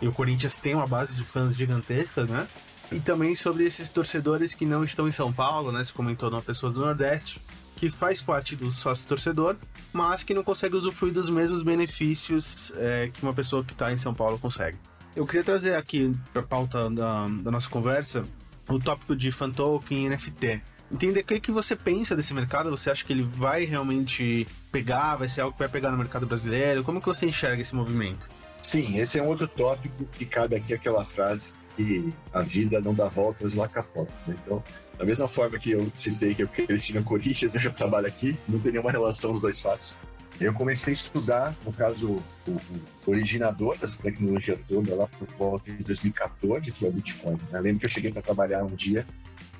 E 0.00 0.08
o 0.08 0.12
Corinthians 0.12 0.56
tem 0.56 0.74
uma 0.74 0.86
base 0.86 1.14
de 1.14 1.24
fãs 1.24 1.54
gigantesca, 1.54 2.24
né? 2.24 2.48
E 2.92 2.98
também 2.98 3.34
sobre 3.34 3.64
esses 3.64 3.88
torcedores 3.88 4.52
que 4.52 4.66
não 4.66 4.82
estão 4.82 5.06
em 5.06 5.12
São 5.12 5.32
Paulo, 5.32 5.70
né? 5.70 5.84
Você 5.84 5.92
comentou 5.92 6.30
numa 6.30 6.42
pessoa 6.42 6.72
do 6.72 6.80
Nordeste, 6.80 7.40
que 7.76 7.88
faz 7.88 8.20
parte 8.20 8.56
do 8.56 8.70
sócio 8.72 9.06
torcedor, 9.06 9.56
mas 9.92 10.22
que 10.24 10.34
não 10.34 10.42
consegue 10.42 10.76
usufruir 10.76 11.14
dos 11.14 11.30
mesmos 11.30 11.62
benefícios 11.62 12.72
é, 12.76 13.08
que 13.12 13.22
uma 13.22 13.32
pessoa 13.32 13.64
que 13.64 13.72
está 13.72 13.92
em 13.92 13.98
São 13.98 14.12
Paulo 14.12 14.38
consegue. 14.38 14.76
Eu 15.14 15.26
queria 15.26 15.42
trazer 15.42 15.74
aqui 15.74 16.12
para 16.32 16.42
a 16.42 16.44
pauta 16.44 16.90
da, 16.90 17.26
da, 17.26 17.50
nossa 17.50 17.68
conversa 17.68 18.24
o 18.68 18.78
tópico 18.78 19.16
de 19.16 19.30
fan 19.30 19.50
token 19.50 20.06
e 20.06 20.08
NFT. 20.08 20.62
Entender 20.92 21.20
o 21.20 21.24
que, 21.24 21.40
que 21.40 21.50
você 21.50 21.74
pensa 21.74 22.14
desse 22.14 22.34
mercado, 22.34 22.70
você 22.70 22.90
acha 22.90 23.04
que 23.04 23.12
ele 23.12 23.22
vai 23.22 23.64
realmente 23.64 24.46
pegar, 24.70 25.16
vai 25.16 25.28
ser 25.28 25.40
algo 25.40 25.52
que 25.52 25.58
vai 25.60 25.68
pegar 25.68 25.90
no 25.90 25.98
mercado 25.98 26.26
brasileiro? 26.26 26.84
Como 26.84 27.00
que 27.00 27.06
você 27.06 27.26
enxerga 27.26 27.62
esse 27.62 27.74
movimento? 27.74 28.28
Sim, 28.62 28.98
esse 28.98 29.18
é 29.18 29.22
um 29.22 29.26
outro 29.26 29.48
tópico 29.48 30.04
que 30.04 30.24
cabe 30.24 30.56
aqui 30.56 30.74
aquela 30.74 31.04
frase 31.04 31.52
que 31.76 32.08
a 32.32 32.42
vida 32.42 32.80
não 32.80 32.94
dá 32.94 33.08
voltas 33.08 33.54
lá 33.54 33.68
capota. 33.68 34.12
Né? 34.26 34.34
Então, 34.44 34.62
da 34.98 35.04
mesma 35.04 35.28
forma 35.28 35.58
que 35.58 35.72
eu 35.72 35.90
citei 35.94 36.34
que 36.34 36.42
eu 36.42 36.48
cresci 36.48 36.94
no 36.94 37.02
Corinthians, 37.02 37.52
eu 37.54 37.60
já 37.60 37.70
trabalho 37.70 38.06
aqui, 38.06 38.38
não 38.48 38.58
tem 38.58 38.72
nenhuma 38.72 38.90
relação 38.90 39.32
dos 39.32 39.42
dois 39.42 39.60
fatos. 39.60 39.96
Eu 40.40 40.54
comecei 40.54 40.92
a 40.92 40.94
estudar, 40.94 41.54
no 41.66 41.72
caso, 41.72 42.16
o, 42.48 42.50
o 42.50 43.10
originador 43.10 43.76
dessa 43.76 44.02
tecnologia 44.02 44.58
toda 44.66 44.94
lá 44.94 45.06
por 45.06 45.28
volta 45.36 45.70
de 45.70 45.84
2014, 45.84 46.72
que 46.72 46.86
é 46.86 46.88
o 46.88 46.92
Bitcoin. 46.92 47.36
Eu 47.52 47.60
lembro 47.60 47.80
que 47.80 47.86
eu 47.86 47.90
cheguei 47.90 48.10
para 48.10 48.22
trabalhar 48.22 48.64
um 48.64 48.74
dia 48.74 49.06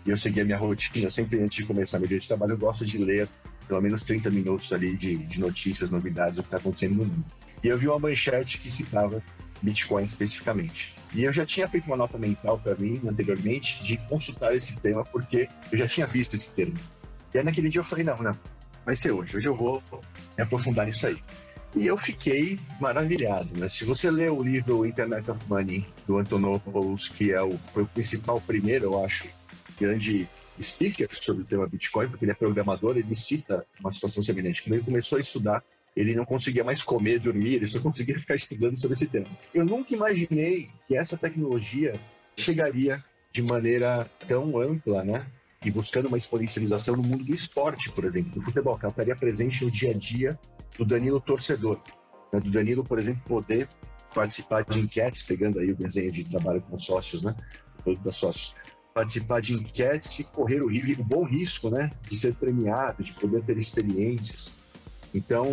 e 0.06 0.10
eu 0.10 0.16
segui 0.16 0.40
a 0.40 0.44
minha 0.44 0.56
rotina. 0.56 1.10
Sempre, 1.10 1.42
antes 1.42 1.56
de 1.56 1.64
começar 1.64 1.98
meu 1.98 2.08
dia 2.08 2.18
de 2.18 2.26
trabalho, 2.26 2.52
eu 2.52 2.58
gosto 2.58 2.86
de 2.86 2.96
ler 2.96 3.28
pelo 3.68 3.82
menos 3.82 4.02
30 4.02 4.30
minutos 4.30 4.72
ali 4.72 4.96
de, 4.96 5.16
de 5.16 5.38
notícias, 5.38 5.90
novidades, 5.90 6.38
o 6.38 6.42
que 6.42 6.48
está 6.48 6.56
acontecendo 6.56 6.96
no 6.96 7.04
mundo. 7.04 7.24
E 7.62 7.68
eu 7.68 7.78
vi 7.78 7.86
uma 7.86 7.98
manchete 7.98 8.58
que 8.58 8.70
citava 8.70 9.22
Bitcoin 9.62 10.04
especificamente. 10.04 10.94
E 11.14 11.24
eu 11.24 11.32
já 11.32 11.44
tinha 11.44 11.68
feito 11.68 11.86
uma 11.86 11.96
nota 11.96 12.16
mental 12.18 12.58
para 12.58 12.74
mim 12.76 13.00
anteriormente 13.06 13.82
de 13.82 13.96
consultar 14.08 14.54
esse 14.54 14.76
tema, 14.76 15.04
porque 15.04 15.48
eu 15.72 15.78
já 15.78 15.88
tinha 15.88 16.06
visto 16.06 16.34
esse 16.34 16.54
termo. 16.54 16.74
E 17.34 17.38
aí 17.38 17.44
naquele 17.44 17.68
dia 17.68 17.80
eu 17.80 17.84
falei: 17.84 18.04
não, 18.04 18.16
não, 18.16 18.36
vai 18.84 18.96
ser 18.96 19.10
hoje, 19.10 19.36
hoje 19.36 19.48
eu 19.48 19.56
vou 19.56 19.82
me 20.36 20.44
aprofundar 20.44 20.86
nisso 20.86 21.06
aí. 21.06 21.18
E 21.76 21.86
eu 21.86 21.96
fiquei 21.96 22.58
maravilhado. 22.80 23.48
Né? 23.58 23.68
Se 23.68 23.84
você 23.84 24.10
ler 24.10 24.30
o 24.32 24.42
livro 24.42 24.84
Internet 24.84 25.30
of 25.30 25.40
Money, 25.48 25.86
do 26.06 26.18
Antonopoulos, 26.18 27.08
que 27.08 27.32
é 27.32 27.40
o, 27.40 27.56
foi 27.72 27.84
o 27.84 27.86
principal 27.86 28.40
primeiro, 28.40 28.86
eu 28.86 29.04
acho, 29.04 29.28
grande 29.78 30.28
speaker 30.60 31.08
sobre 31.12 31.42
o 31.42 31.44
tema 31.44 31.66
Bitcoin, 31.66 32.08
porque 32.08 32.24
ele 32.24 32.32
é 32.32 32.34
programador, 32.34 32.96
ele 32.96 33.14
cita 33.14 33.64
uma 33.78 33.92
situação 33.92 34.22
semelhante. 34.22 34.62
Quando 34.62 34.74
ele 34.74 34.84
começou 34.84 35.18
a 35.18 35.20
estudar 35.20 35.62
ele 35.94 36.14
não 36.14 36.24
conseguia 36.24 36.62
mais 36.62 36.82
comer, 36.82 37.18
dormir, 37.18 37.54
ele 37.54 37.66
só 37.66 37.80
conseguia 37.80 38.18
ficar 38.18 38.34
estudando 38.34 38.78
sobre 38.78 38.94
esse 38.94 39.06
tema. 39.06 39.26
Eu 39.52 39.64
nunca 39.64 39.94
imaginei 39.94 40.70
que 40.86 40.96
essa 40.96 41.16
tecnologia 41.16 41.94
chegaria 42.36 43.02
de 43.32 43.42
maneira 43.42 44.08
tão 44.26 44.60
ampla, 44.60 45.04
né? 45.04 45.26
E 45.64 45.70
buscando 45.70 46.06
uma 46.06 46.16
exponencialização 46.16 46.96
no 46.96 47.02
mundo 47.02 47.24
do 47.24 47.34
esporte, 47.34 47.90
por 47.90 48.04
exemplo, 48.04 48.30
do 48.32 48.42
futebol, 48.42 48.78
que 48.78 48.84
ela 48.84 48.92
estaria 48.92 49.14
presente 49.14 49.64
no 49.64 49.70
dia 49.70 49.90
a 49.90 49.94
dia 49.94 50.38
do 50.78 50.84
Danilo 50.84 51.20
torcedor. 51.20 51.80
Né? 52.32 52.40
Do 52.40 52.50
Danilo, 52.50 52.82
por 52.82 52.98
exemplo, 52.98 53.22
poder 53.26 53.68
participar 54.14 54.64
de 54.64 54.80
enquetes, 54.80 55.22
pegando 55.22 55.58
aí 55.58 55.70
o 55.70 55.76
desenho 55.76 56.10
de 56.12 56.24
trabalho 56.24 56.62
com 56.62 56.78
sócios, 56.78 57.22
né? 57.22 57.36
Produto 57.84 58.02
da 58.02 58.12
sócios. 58.12 58.54
Participar 58.94 59.40
de 59.40 59.52
enquetes 59.52 60.18
e 60.18 60.24
correr 60.24 60.62
o, 60.62 60.68
risco, 60.68 61.02
o 61.02 61.04
bom 61.04 61.24
risco, 61.24 61.68
né? 61.68 61.90
De 62.08 62.16
ser 62.16 62.34
premiado, 62.34 63.02
de 63.02 63.12
poder 63.12 63.42
ter 63.42 63.58
experiências 63.58 64.59
então, 65.12 65.44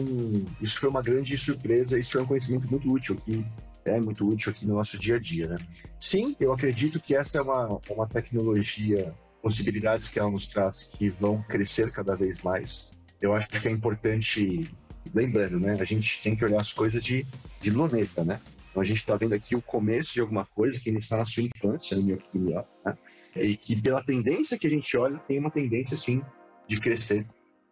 isso 0.61 0.79
foi 0.79 0.89
uma 0.89 1.01
grande 1.01 1.37
surpresa, 1.37 1.97
isso 1.97 2.13
foi 2.13 2.21
um 2.21 2.25
conhecimento 2.25 2.69
muito 2.69 2.91
útil 2.91 3.15
que 3.15 3.43
é 3.85 3.99
muito 3.99 4.27
útil 4.27 4.51
aqui 4.51 4.65
no 4.65 4.75
nosso 4.75 4.97
dia 4.97 5.15
a 5.15 5.19
dia, 5.19 5.47
né? 5.47 5.57
Sim, 5.99 6.35
eu 6.39 6.51
acredito 6.51 6.99
que 6.99 7.15
essa 7.15 7.37
é 7.37 7.41
uma, 7.41 7.79
uma 7.89 8.07
tecnologia, 8.07 9.13
possibilidades 9.41 10.09
que 10.09 10.19
ela 10.19 10.29
nos 10.29 10.47
traz 10.47 10.83
que 10.83 11.09
vão 11.09 11.41
crescer 11.43 11.91
cada 11.91 12.15
vez 12.15 12.41
mais. 12.43 12.91
Eu 13.21 13.33
acho 13.33 13.47
que 13.47 13.67
é 13.67 13.71
importante, 13.71 14.69
lembrando, 15.13 15.59
né? 15.59 15.75
A 15.79 15.85
gente 15.85 16.21
tem 16.21 16.35
que 16.35 16.43
olhar 16.43 16.61
as 16.61 16.73
coisas 16.73 17.03
de, 17.03 17.25
de 17.61 17.69
luneta, 17.71 18.23
né? 18.23 18.39
Então 18.69 18.81
a 18.81 18.85
gente 18.85 18.97
está 18.97 19.15
vendo 19.15 19.33
aqui 19.33 19.55
o 19.55 19.61
começo 19.61 20.13
de 20.13 20.21
alguma 20.21 20.45
coisa 20.45 20.79
que 20.79 20.89
ainda 20.89 20.99
está 20.99 21.17
na 21.17 21.25
sua 21.25 21.43
infância, 21.43 21.97
na 21.97 22.03
minha 22.03 22.15
opinião, 22.15 22.65
né? 22.85 22.95
e 23.35 23.55
que 23.55 23.79
pela 23.79 24.03
tendência 24.03 24.57
que 24.57 24.67
a 24.67 24.69
gente 24.69 24.95
olha, 24.97 25.17
tem 25.19 25.39
uma 25.39 25.51
tendência, 25.51 25.95
sim, 25.95 26.21
de 26.67 26.79
crescer, 26.79 27.25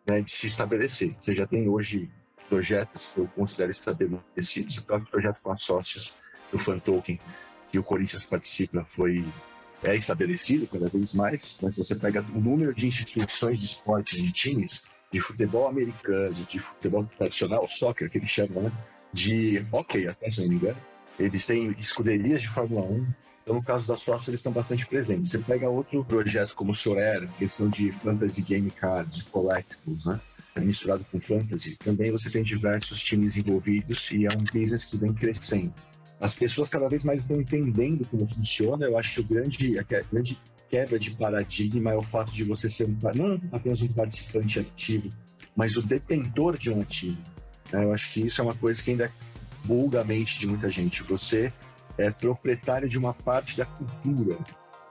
né, 0.08 0.22
de 0.22 0.32
se 0.32 0.48
estabelecer. 0.48 1.16
Você 1.22 1.32
já 1.32 1.48
tem 1.48 1.68
hoje 1.68 2.10
projetos 2.48 3.12
que 3.14 3.20
eu 3.20 3.28
considero 3.36 3.72
estabelecidos, 3.72 4.78
o 4.78 4.86
próprio 4.86 5.10
projeto 5.10 5.40
com 5.42 5.58
sócios 5.58 6.18
do 6.52 6.60
Fan 6.60 6.80
Token, 6.80 7.20
que 7.72 7.80
o 7.80 7.84
Corinthians 7.84 8.24
participa, 8.24 8.86
foi 8.86 9.26
é 9.84 9.96
estabelecido 9.96 10.68
cada 10.68 10.88
vez 10.88 11.14
mais, 11.14 11.60
mas 11.62 11.76
você 11.76 11.96
pega 11.96 12.26
o 12.34 12.40
número 12.40 12.74
de 12.74 12.88
instituições 12.88 13.60
de 13.60 13.66
esportes, 13.66 14.24
de 14.24 14.32
times, 14.32 14.88
de 15.12 15.20
futebol 15.20 15.68
americano, 15.68 16.34
de 16.34 16.60
futebol 16.60 17.06
tradicional, 17.18 17.68
soccer, 17.70 18.10
que 18.10 18.18
eles 18.18 18.30
chamam, 18.30 18.64
né? 18.64 18.72
de 19.14 19.66
hockey, 19.72 20.08
até 20.08 20.32
se 20.32 20.42
não 20.42 20.50
me 20.50 20.56
engano, 20.56 20.78
eles 21.20 21.46
têm 21.46 21.72
escuderias 21.80 22.42
de 22.42 22.50
Fórmula 22.50 22.82
1, 22.82 23.08
então, 23.46 23.58
no 23.58 23.64
caso 23.64 23.88
da 23.88 23.96
sócia, 23.96 24.32
eles 24.32 24.40
estão 24.40 24.52
bastante 24.52 24.88
presentes. 24.88 25.30
Você 25.30 25.38
pega 25.38 25.70
outro 25.70 26.04
projeto 26.04 26.56
como 26.56 26.72
o 26.72 26.76
Sorero, 26.76 27.28
questão 27.38 27.70
de 27.70 27.92
fantasy 27.92 28.42
game 28.42 28.72
cards, 28.72 29.22
collectibles, 29.22 30.04
né? 30.04 30.20
Misturado 30.58 31.06
com 31.12 31.22
fantasy, 31.22 31.78
também 31.78 32.12
você 32.12 32.28
tem 32.32 32.42
diversos 32.42 33.04
times 33.04 33.38
envolvidos 33.38 34.10
e 34.12 34.26
é 34.26 34.30
um 34.30 34.44
business 34.52 34.86
que 34.86 34.98
vem 34.98 35.14
crescendo. 35.14 35.72
As 36.20 36.34
pessoas 36.34 36.70
cada 36.70 36.90
vez 36.90 37.04
mais 37.04 37.22
estão 37.22 37.40
entendendo 37.40 38.08
como 38.08 38.26
funciona. 38.26 38.88
Eu 38.88 38.98
acho 38.98 39.22
que 39.22 39.34
grande, 39.36 39.78
a 39.78 39.84
grande 39.84 40.40
quebra 40.68 40.98
de 40.98 41.12
paradigma 41.12 41.92
é 41.92 41.96
o 41.96 42.02
fato 42.02 42.34
de 42.34 42.44
você 42.44 42.68
ser 42.68 42.86
um, 42.86 42.98
não 43.14 43.40
apenas 43.52 43.80
um 43.80 43.88
participante 43.90 44.60
ativo, 44.60 45.10
mas 45.56 45.78
o 45.78 45.84
detentor 45.84 46.58
de 46.58 46.72
um 46.72 46.82
ativo. 46.82 47.22
É, 47.72 47.84
eu 47.84 47.94
acho 47.94 48.12
que 48.12 48.22
isso 48.22 48.42
é 48.42 48.44
uma 48.44 48.56
coisa 48.56 48.82
que 48.82 48.90
ainda 48.90 49.12
buga 49.66 50.02
a 50.02 50.04
mente 50.04 50.40
de 50.40 50.48
muita 50.48 50.72
gente. 50.72 51.04
Você 51.04 51.54
é 51.98 52.12
proprietário 52.12 52.88
de 52.90 52.98
uma 52.98 53.14
parte 53.14 53.58
da 53.58 53.66
cultura. 53.66 54.38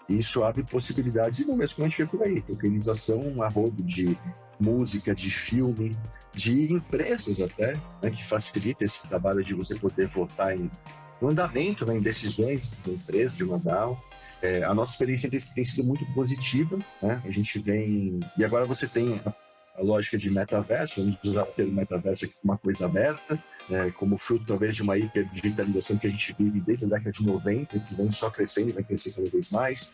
Isso 0.09 0.45
abre 0.45 0.63
possibilidades 0.63 1.39
inúmeras, 1.39 1.73
como 1.73 1.87
a 1.87 1.89
gente 1.89 2.03
vê 2.03 2.09
por 2.09 2.23
aí. 2.23 2.43
Tokenização 2.43 3.43
a 3.43 3.49
rodo 3.49 3.83
de 3.83 4.17
música, 4.61 5.15
de 5.15 5.31
filme, 5.31 5.97
de 6.33 6.73
empresas 6.73 7.41
até, 7.41 7.75
né, 8.03 8.11
que 8.11 8.23
facilita 8.23 8.85
esse 8.85 9.03
trabalho 9.09 9.43
de 9.43 9.55
você 9.55 9.75
poder 9.75 10.07
votar 10.09 10.57
em 10.57 10.71
no 11.21 11.31
andamento, 11.31 11.87
né, 11.87 11.97
em 11.97 12.01
decisões 12.01 12.73
da 12.85 12.93
empresa, 12.93 13.35
de 13.35 13.45
uma 13.45 13.59
DAO. 13.59 13.99
É, 14.43 14.63
a 14.63 14.75
nossa 14.75 14.93
experiência 14.93 15.31
tem, 15.31 15.65
sido 15.65 15.85
muito 15.85 16.05
positiva, 16.13 16.79
né? 17.01 17.23
A 17.25 17.31
gente 17.31 17.59
vem... 17.61 18.21
E 18.37 18.45
agora 18.45 18.67
você 18.67 18.87
tem 18.87 19.19
a, 19.77 19.83
lógica 19.83 20.19
de 20.19 20.31
metaverso, 20.31 21.01
vamos 21.01 21.19
usar 21.25 21.43
o 21.43 21.47
termo 21.47 21.73
metaverso 21.73 22.25
aqui 22.25 22.35
como 22.41 22.53
uma 22.53 22.59
coisa 22.59 22.87
aberta, 22.87 23.43
é, 23.71 23.91
como 23.93 24.19
fruto 24.19 24.45
talvez 24.47 24.77
de 24.77 24.83
uma 24.83 24.97
hiperdigitalização 24.99 25.97
que 25.97 26.07
a 26.07 26.11
gente 26.11 26.35
vive 26.39 26.61
desde 26.61 26.87
a 26.87 26.89
década 26.89 27.13
de 27.13 27.27
90, 27.27 27.79
que 27.79 27.95
vem 27.95 28.13
só 28.13 28.31
crescendo 28.31 28.71
e 28.71 28.73
vai 28.73 28.85
crescer 28.85 29.13
cada 29.13 29.29
vez 29.29 29.51
mais, 29.51 29.93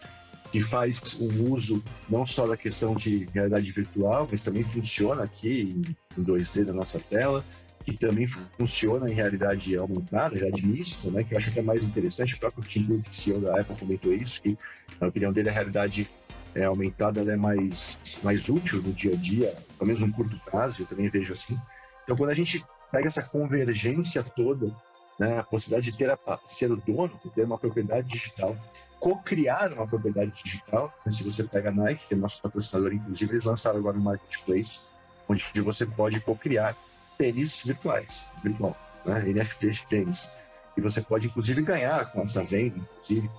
que 0.50 0.60
faz 0.60 1.16
um 1.20 1.52
uso 1.52 1.82
não 2.08 2.26
só 2.26 2.46
da 2.46 2.56
questão 2.56 2.94
de 2.94 3.28
realidade 3.32 3.70
virtual, 3.70 4.26
mas 4.30 4.42
também 4.42 4.64
funciona 4.64 5.22
aqui 5.22 5.84
em 6.18 6.22
2D 6.22 6.66
na 6.66 6.72
nossa 6.72 6.98
tela, 6.98 7.44
que 7.84 7.96
também 7.96 8.26
funciona 8.26 9.10
em 9.10 9.14
realidade 9.14 9.76
aumentada, 9.76 10.36
realidade 10.36 10.66
mista, 10.66 11.10
né, 11.10 11.24
que 11.24 11.34
eu 11.34 11.38
acho 11.38 11.52
que 11.52 11.58
é 11.58 11.62
mais 11.62 11.84
interessante, 11.84 12.34
o 12.34 12.38
próprio 12.38 12.62
Tim 12.64 12.84
Cook, 12.84 13.06
CEO 13.12 13.40
da 13.40 13.60
Apple, 13.60 13.76
comentou 13.76 14.12
isso, 14.12 14.42
que 14.42 14.56
na 15.00 15.08
opinião 15.08 15.32
dele 15.32 15.48
a 15.48 15.52
realidade 15.52 16.10
é, 16.54 16.64
aumentada 16.64 17.20
é 17.20 17.36
mais, 17.36 18.18
mais 18.22 18.48
útil 18.48 18.82
no 18.82 18.92
dia 18.92 19.12
a 19.12 19.16
dia, 19.16 19.56
pelo 19.78 19.86
menos 19.88 20.00
no 20.00 20.12
curto 20.12 20.38
prazo, 20.44 20.82
eu 20.82 20.86
também 20.86 21.08
vejo 21.08 21.32
assim. 21.32 21.58
Então, 22.04 22.16
quando 22.16 22.30
a 22.30 22.34
gente 22.34 22.64
pega 22.90 23.06
essa 23.06 23.22
convergência 23.22 24.22
toda, 24.22 24.74
né, 25.18 25.38
a 25.38 25.42
possibilidade 25.42 25.92
de 25.92 25.98
ter 25.98 26.10
a, 26.10 26.38
ser 26.44 26.70
o 26.70 26.76
dono, 26.76 27.12
de 27.24 27.30
ter 27.30 27.44
uma 27.44 27.58
propriedade 27.58 28.08
digital, 28.08 28.56
co-criar 28.98 29.72
uma 29.72 29.86
propriedade 29.86 30.32
digital, 30.42 30.92
né, 31.04 31.12
se 31.12 31.22
você 31.22 31.44
pega 31.44 31.68
a 31.68 31.72
Nike, 31.72 32.08
que 32.08 32.14
é 32.14 32.16
nosso 32.16 32.42
patrocinador, 32.42 32.92
inclusive, 32.92 33.32
eles 33.32 33.44
lançaram 33.44 33.78
agora 33.78 33.96
um 33.96 34.02
marketplace, 34.02 34.86
onde 35.28 35.44
você 35.60 35.86
pode 35.86 36.20
co-criar 36.20 36.76
tênis 37.16 37.62
virtuais, 37.64 38.24
virtual, 38.42 38.76
né, 39.04 39.20
NFT 39.20 39.70
de 39.70 39.86
tênis. 39.86 40.30
E 40.76 40.80
você 40.80 41.00
pode, 41.00 41.26
inclusive, 41.26 41.62
ganhar 41.62 42.10
com 42.10 42.22
essa 42.22 42.42
venda, 42.42 42.78
inclusive. 42.78 43.30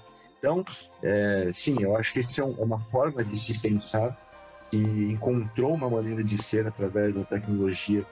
Então, 0.41 0.65
é, 1.03 1.51
sim, 1.53 1.77
eu 1.79 1.95
acho 1.95 2.13
que 2.13 2.21
isso 2.21 2.41
é 2.41 2.43
uma 2.43 2.79
forma 2.79 3.23
de 3.23 3.37
se 3.37 3.59
pensar 3.59 4.17
que 4.71 4.77
encontrou 4.77 5.71
uma 5.75 5.87
maneira 5.87 6.23
de 6.23 6.35
ser 6.41 6.65
através 6.65 7.13
da 7.13 7.23
tecnologia 7.23 8.03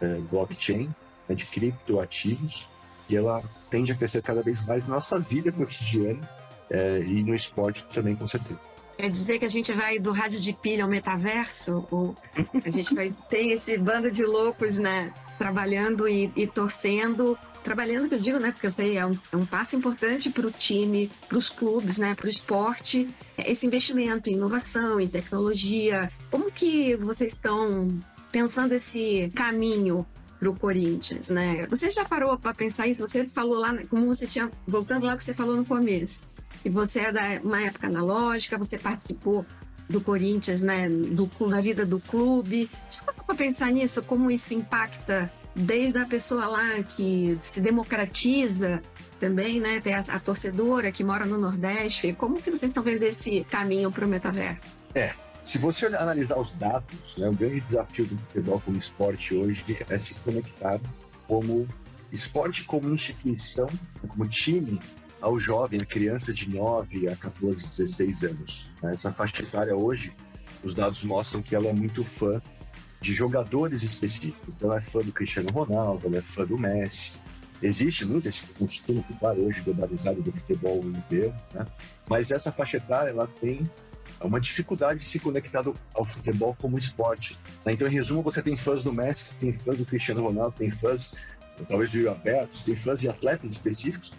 é, 0.00 0.14
blockchain, 0.30 0.88
né, 1.28 1.34
de 1.34 1.44
criptoativos, 1.44 2.66
e 3.06 3.14
ela 3.14 3.42
tende 3.68 3.92
a 3.92 3.94
crescer 3.94 4.22
cada 4.22 4.40
vez 4.40 4.64
mais 4.64 4.88
na 4.88 4.94
nossa 4.94 5.18
vida 5.18 5.52
cotidiana 5.52 6.26
é, 6.70 7.00
e 7.00 7.22
no 7.22 7.34
esporte 7.34 7.84
também, 7.92 8.16
com 8.16 8.26
certeza. 8.26 8.58
Quer 8.96 9.10
dizer 9.10 9.38
que 9.38 9.44
a 9.44 9.50
gente 9.50 9.70
vai 9.70 9.98
do 9.98 10.10
rádio 10.10 10.40
de 10.40 10.54
pilha 10.54 10.84
ao 10.84 10.88
metaverso? 10.88 11.86
Ou 11.90 12.16
a 12.64 12.70
gente 12.70 12.94
vai 12.94 13.12
ter 13.28 13.48
esse 13.48 13.76
bando 13.76 14.10
de 14.10 14.24
loucos, 14.24 14.78
né? 14.78 15.12
Trabalhando 15.36 16.08
e, 16.08 16.32
e 16.34 16.46
torcendo. 16.46 17.36
Trabalhando, 17.64 18.10
que 18.10 18.14
eu 18.14 18.18
digo, 18.18 18.38
né? 18.38 18.52
Porque 18.52 18.66
eu 18.66 18.70
sei, 18.70 18.98
é 18.98 19.06
um, 19.06 19.18
é 19.32 19.36
um 19.36 19.46
passo 19.46 19.74
importante 19.74 20.28
para 20.28 20.46
o 20.46 20.50
time, 20.50 21.10
para 21.26 21.38
os 21.38 21.48
clubes, 21.48 21.96
né? 21.96 22.14
Para 22.14 22.26
o 22.26 22.28
esporte. 22.28 23.08
Esse 23.38 23.66
investimento 23.66 24.28
em 24.28 24.34
inovação, 24.34 25.00
em 25.00 25.08
tecnologia. 25.08 26.12
Como 26.30 26.52
que 26.52 26.94
vocês 26.96 27.32
estão 27.32 27.88
pensando 28.30 28.72
esse 28.72 29.30
caminho 29.34 30.06
para 30.38 30.50
o 30.50 30.54
Corinthians, 30.54 31.30
né? 31.30 31.66
Você 31.70 31.90
já 31.90 32.04
parou 32.04 32.38
para 32.38 32.52
pensar 32.52 32.86
isso? 32.86 33.06
Você 33.06 33.26
falou 33.32 33.58
lá, 33.58 33.74
como 33.88 34.06
você 34.06 34.26
tinha, 34.26 34.50
voltando 34.66 35.06
lá 35.06 35.16
que 35.16 35.24
você 35.24 35.32
falou 35.32 35.56
no 35.56 35.64
começo, 35.64 36.28
e 36.62 36.68
você 36.68 37.00
é 37.00 37.12
da 37.12 37.22
uma 37.42 37.62
época 37.62 37.86
analógica, 37.86 38.58
você 38.58 38.76
participou 38.76 39.46
do 39.88 40.00
Corinthians, 40.00 40.62
né? 40.62 40.88
Do, 40.88 41.30
da 41.48 41.60
vida 41.62 41.86
do 41.86 41.98
clube. 41.98 42.70
Já 42.90 43.02
parou 43.02 43.24
para 43.24 43.34
pensar 43.34 43.70
nisso? 43.70 44.02
Como 44.02 44.30
isso 44.30 44.52
impacta 44.52 45.32
desde 45.54 45.98
a 45.98 46.06
pessoa 46.06 46.46
lá 46.46 46.82
que 46.82 47.38
se 47.40 47.60
democratiza 47.60 48.82
também, 49.20 49.60
né? 49.60 49.80
Tem 49.80 49.94
a, 49.94 50.00
a 50.00 50.20
torcedora 50.20 50.90
que 50.90 51.04
mora 51.04 51.24
no 51.24 51.38
Nordeste. 51.38 52.12
Como 52.12 52.40
que 52.40 52.50
vocês 52.50 52.70
estão 52.70 52.82
vendo 52.82 53.02
esse 53.02 53.44
caminho 53.44 53.90
para 53.90 54.04
o 54.04 54.08
metaverso? 54.08 54.74
É, 54.94 55.14
se 55.44 55.58
você 55.58 55.86
analisar 55.86 56.38
os 56.38 56.52
dados, 56.52 57.16
né, 57.18 57.28
o 57.28 57.34
grande 57.34 57.60
desafio 57.60 58.06
do 58.06 58.16
futebol 58.16 58.60
como 58.64 58.78
esporte 58.78 59.34
hoje 59.34 59.64
é 59.88 59.98
se 59.98 60.14
conectar 60.16 60.80
como 61.26 61.68
esporte 62.10 62.64
como 62.64 62.88
instituição, 62.94 63.68
como 64.08 64.26
time, 64.28 64.80
ao 65.20 65.38
jovem, 65.38 65.80
a 65.82 65.86
criança 65.86 66.32
de 66.32 66.48
9 66.48 67.08
a 67.08 67.16
14, 67.16 67.68
16 67.68 68.22
anos. 68.24 68.70
Né? 68.82 68.92
Essa 68.92 69.12
faixa 69.12 69.42
etária 69.42 69.74
hoje, 69.74 70.12
os 70.62 70.74
dados 70.74 71.02
mostram 71.02 71.42
que 71.42 71.54
ela 71.54 71.68
é 71.68 71.72
muito 71.72 72.04
fã 72.04 72.40
de 73.04 73.12
jogadores 73.12 73.82
específicos. 73.82 74.54
Ela 74.62 74.78
é 74.78 74.80
fã 74.80 75.00
do 75.00 75.12
Cristiano 75.12 75.48
Ronaldo, 75.52 76.06
ela 76.06 76.16
é 76.16 76.22
fã 76.22 76.44
do 76.46 76.58
Messi. 76.58 77.12
Existe 77.62 78.04
muito 78.04 78.28
esse 78.28 78.44
costume, 78.46 79.04
claro, 79.18 79.46
hoje 79.46 79.60
globalizado 79.60 80.22
do 80.22 80.32
futebol 80.32 80.76
europeu, 80.82 81.32
né? 81.52 81.66
mas 82.08 82.30
essa 82.30 82.50
faixa 82.50 82.78
etária 82.78 83.10
ela 83.10 83.26
tem 83.26 83.62
uma 84.22 84.40
dificuldade 84.40 85.00
de 85.00 85.06
se 85.06 85.18
conectar 85.18 85.64
ao 85.94 86.04
futebol 86.04 86.56
como 86.58 86.78
esporte. 86.78 87.36
Né? 87.64 87.72
Então, 87.72 87.86
em 87.86 87.90
resumo, 87.90 88.22
você 88.22 88.42
tem 88.42 88.56
fãs 88.56 88.82
do 88.82 88.92
Messi, 88.92 89.34
tem 89.36 89.52
fãs 89.52 89.76
do 89.76 89.84
Cristiano 89.84 90.22
Ronaldo, 90.22 90.52
tem 90.56 90.70
fãs, 90.70 91.12
talvez 91.68 91.90
do 91.90 91.98
Rio 91.98 92.10
Aberto, 92.10 92.64
tem 92.64 92.74
fãs 92.74 93.00
de 93.00 93.08
atletas 93.08 93.52
específicos, 93.52 94.12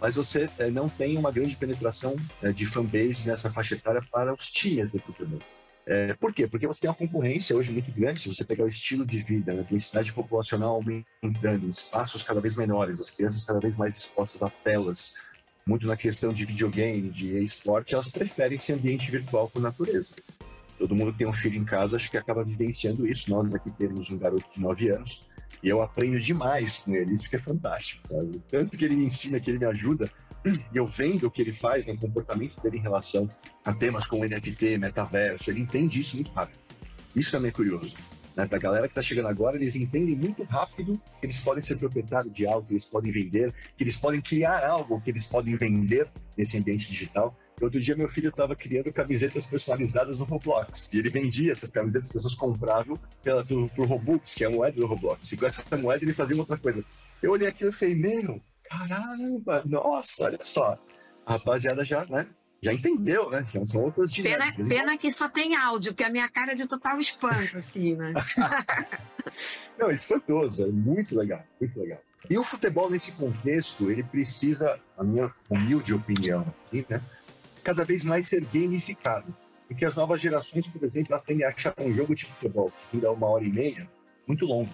mas 0.00 0.16
você 0.16 0.48
é, 0.58 0.70
não 0.70 0.88
tem 0.88 1.16
uma 1.16 1.30
grande 1.30 1.56
penetração 1.56 2.16
é, 2.42 2.52
de 2.52 2.66
fanbase 2.66 3.26
nessa 3.26 3.50
faixa 3.50 3.74
etária 3.74 4.02
para 4.10 4.34
os 4.34 4.50
times 4.50 4.90
do 4.90 4.98
futebol. 4.98 5.40
É, 5.86 6.14
por 6.14 6.34
quê? 6.34 6.48
Porque 6.48 6.66
você 6.66 6.80
tem 6.80 6.90
uma 6.90 6.96
concorrência 6.96 7.56
hoje 7.56 7.70
muito 7.70 7.92
grande, 7.92 8.20
se 8.20 8.28
você 8.28 8.44
pegar 8.44 8.64
o 8.64 8.68
estilo 8.68 9.06
de 9.06 9.22
vida, 9.22 9.52
a 9.52 9.62
densidade 9.62 10.12
populacional 10.12 10.74
aumentando, 10.74 11.70
espaços 11.70 12.24
cada 12.24 12.40
vez 12.40 12.56
menores, 12.56 12.98
as 12.98 13.10
crianças 13.10 13.44
cada 13.44 13.60
vez 13.60 13.76
mais 13.76 13.96
expostas 13.96 14.42
a 14.42 14.50
telas, 14.50 15.14
muito 15.64 15.86
na 15.86 15.96
questão 15.96 16.32
de 16.32 16.44
videogame, 16.44 17.08
de 17.10 17.38
esporte, 17.38 17.94
elas 17.94 18.08
preferem 18.08 18.56
esse 18.56 18.72
ambiente 18.72 19.10
virtual 19.10 19.48
por 19.48 19.62
natureza. 19.62 20.14
Todo 20.76 20.94
mundo 20.94 21.12
que 21.12 21.18
tem 21.18 21.26
um 21.26 21.32
filho 21.32 21.56
em 21.56 21.64
casa, 21.64 21.96
acho 21.96 22.10
que 22.10 22.18
acaba 22.18 22.44
vivenciando 22.44 23.06
isso. 23.06 23.30
Nós 23.30 23.54
aqui 23.54 23.70
temos 23.70 24.10
um 24.10 24.18
garoto 24.18 24.44
de 24.54 24.60
9 24.60 24.90
anos 24.90 25.26
e 25.62 25.68
eu 25.68 25.80
aprendo 25.80 26.20
demais 26.20 26.78
com 26.78 26.94
ele, 26.94 27.14
isso 27.14 27.30
que 27.30 27.36
é 27.36 27.38
fantástico. 27.40 28.06
Sabe? 28.08 28.42
Tanto 28.48 28.76
que 28.76 28.84
ele 28.84 28.96
me 28.96 29.06
ensina, 29.06 29.40
que 29.40 29.50
ele 29.50 29.58
me 29.58 29.66
ajuda, 29.66 30.10
e 30.50 30.76
eu 30.76 30.86
vendo 30.86 31.26
o 31.26 31.30
que 31.30 31.42
ele 31.42 31.52
faz, 31.52 31.86
né, 31.86 31.92
o 31.92 31.98
comportamento 31.98 32.60
dele 32.60 32.78
em 32.78 32.82
relação 32.82 33.28
a 33.64 33.72
temas 33.72 34.06
como 34.06 34.24
NFT, 34.24 34.78
metaverso, 34.78 35.50
ele 35.50 35.60
entende 35.60 36.00
isso 36.00 36.16
muito 36.16 36.30
rápido. 36.32 36.58
Isso 37.14 37.36
é 37.36 37.50
curioso. 37.50 37.96
Né? 38.36 38.46
Para 38.46 38.58
a 38.58 38.60
galera 38.60 38.86
que 38.86 38.92
está 38.92 39.00
chegando 39.00 39.28
agora, 39.28 39.56
eles 39.56 39.74
entendem 39.74 40.14
muito 40.14 40.42
rápido 40.44 41.00
que 41.18 41.26
eles 41.26 41.40
podem 41.40 41.62
ser 41.62 41.76
proprietários 41.76 42.32
de 42.32 42.46
algo, 42.46 42.66
que 42.66 42.74
eles 42.74 42.84
podem 42.84 43.10
vender, 43.10 43.52
que 43.76 43.82
eles 43.82 43.98
podem 43.98 44.20
criar 44.20 44.64
algo 44.66 45.00
que 45.00 45.10
eles 45.10 45.26
podem 45.26 45.56
vender 45.56 46.06
nesse 46.36 46.58
ambiente 46.58 46.86
digital. 46.88 47.34
Outro 47.60 47.80
dia, 47.80 47.96
meu 47.96 48.08
filho 48.10 48.28
estava 48.28 48.54
criando 48.54 48.92
camisetas 48.92 49.46
personalizadas 49.46 50.18
no 50.18 50.24
Roblox. 50.24 50.90
E 50.92 50.98
ele 50.98 51.08
vendia 51.08 51.52
essas 51.52 51.72
camisetas, 51.72 52.08
as 52.08 52.12
pessoas 52.12 52.34
compravam 52.34 52.98
pela, 53.22 53.42
do, 53.42 53.66
pro 53.68 53.86
Robux, 53.86 54.34
que 54.34 54.44
é 54.44 54.46
a 54.46 54.50
moeda 54.50 54.78
do 54.78 54.86
Roblox. 54.86 55.32
E 55.32 55.36
com 55.38 55.46
essa 55.46 55.64
moeda 55.78 56.04
ele 56.04 56.12
fazia 56.12 56.36
outra 56.36 56.58
coisa. 56.58 56.84
Eu 57.22 57.32
olhei 57.32 57.48
aquilo 57.48 57.70
e 57.70 57.72
falei, 57.72 57.94
meu, 57.94 58.42
Caramba, 58.68 59.62
nossa, 59.66 60.24
olha 60.24 60.38
só. 60.42 60.78
A 61.24 61.32
rapaziada 61.32 61.84
já, 61.84 62.04
né? 62.06 62.26
Já 62.62 62.72
entendeu, 62.72 63.30
né? 63.30 63.46
Já 63.52 63.64
são 63.66 63.82
outras 63.82 64.10
dinâmicas. 64.10 64.56
Pena, 64.56 64.68
pena 64.68 64.98
que 64.98 65.12
só 65.12 65.28
tem 65.28 65.56
áudio, 65.56 65.92
porque 65.92 66.04
a 66.04 66.10
minha 66.10 66.28
cara 66.28 66.52
é 66.52 66.54
de 66.54 66.66
total 66.66 66.98
espanto, 66.98 67.58
assim, 67.58 67.94
né? 67.94 68.12
Não, 69.78 69.90
espantoso, 69.90 70.64
é 70.64 70.66
muito 70.66 71.16
legal, 71.16 71.44
muito 71.60 71.78
legal. 71.78 72.00
E 72.28 72.36
o 72.38 72.42
futebol, 72.42 72.90
nesse 72.90 73.12
contexto, 73.12 73.90
ele 73.90 74.02
precisa, 74.02 74.80
a 74.96 75.04
minha 75.04 75.30
humilde 75.48 75.94
opinião 75.94 76.40
aqui, 76.66 76.84
né? 76.88 77.00
Cada 77.62 77.84
vez 77.84 78.02
mais 78.02 78.26
ser 78.28 78.44
gamificado. 78.46 79.34
Porque 79.68 79.84
as 79.84 79.94
novas 79.94 80.20
gerações, 80.20 80.66
por 80.66 80.82
exemplo, 80.84 81.12
elas 81.12 81.24
tendem 81.24 81.44
a 81.44 81.50
achar 81.50 81.74
um 81.78 81.92
jogo 81.92 82.14
de 82.14 82.24
futebol 82.24 82.72
que 82.90 82.96
dura 82.96 83.12
uma 83.12 83.28
hora 83.28 83.44
e 83.44 83.52
meia 83.52 83.88
muito 84.26 84.44
longo. 84.44 84.70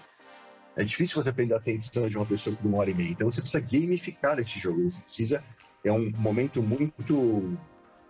É 0.75 0.83
difícil 0.83 1.21
você 1.21 1.29
aprender 1.29 1.53
a 1.53 1.57
atenção 1.57 2.07
de 2.07 2.17
uma 2.17 2.25
pessoa 2.25 2.55
por 2.55 2.67
uma 2.67 2.79
hora 2.79 2.89
e 2.89 2.93
meia. 2.93 3.11
Então 3.11 3.29
você 3.29 3.41
precisa 3.41 3.61
gamificar 3.61 4.39
esse 4.39 4.59
jogo. 4.59 4.89
Você 4.89 5.01
precisa. 5.01 5.43
É 5.83 5.91
um 5.91 6.11
momento 6.11 6.61
muito. 6.61 7.57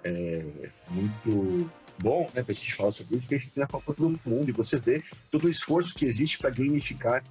É, 0.04 0.46
muito 0.90 1.70
bom 2.02 2.30
né, 2.34 2.44
para 2.44 2.52
a 2.52 2.56
gente 2.56 2.76
falar 2.76 2.92
sobre 2.92 3.16
isso, 3.16 3.22
porque 3.22 3.36
a 3.36 3.38
gente 3.38 3.52
tem 3.52 3.62
na 3.62 3.68
Copa 3.68 3.94
do 3.94 4.20
Mundo 4.26 4.50
e 4.50 4.52
você 4.52 4.78
vê 4.78 5.02
todo 5.32 5.46
o 5.46 5.50
esforço 5.50 5.96
que 5.96 6.06
existe 6.06 6.40
para 6.40 6.50
gamificar, 6.50 7.24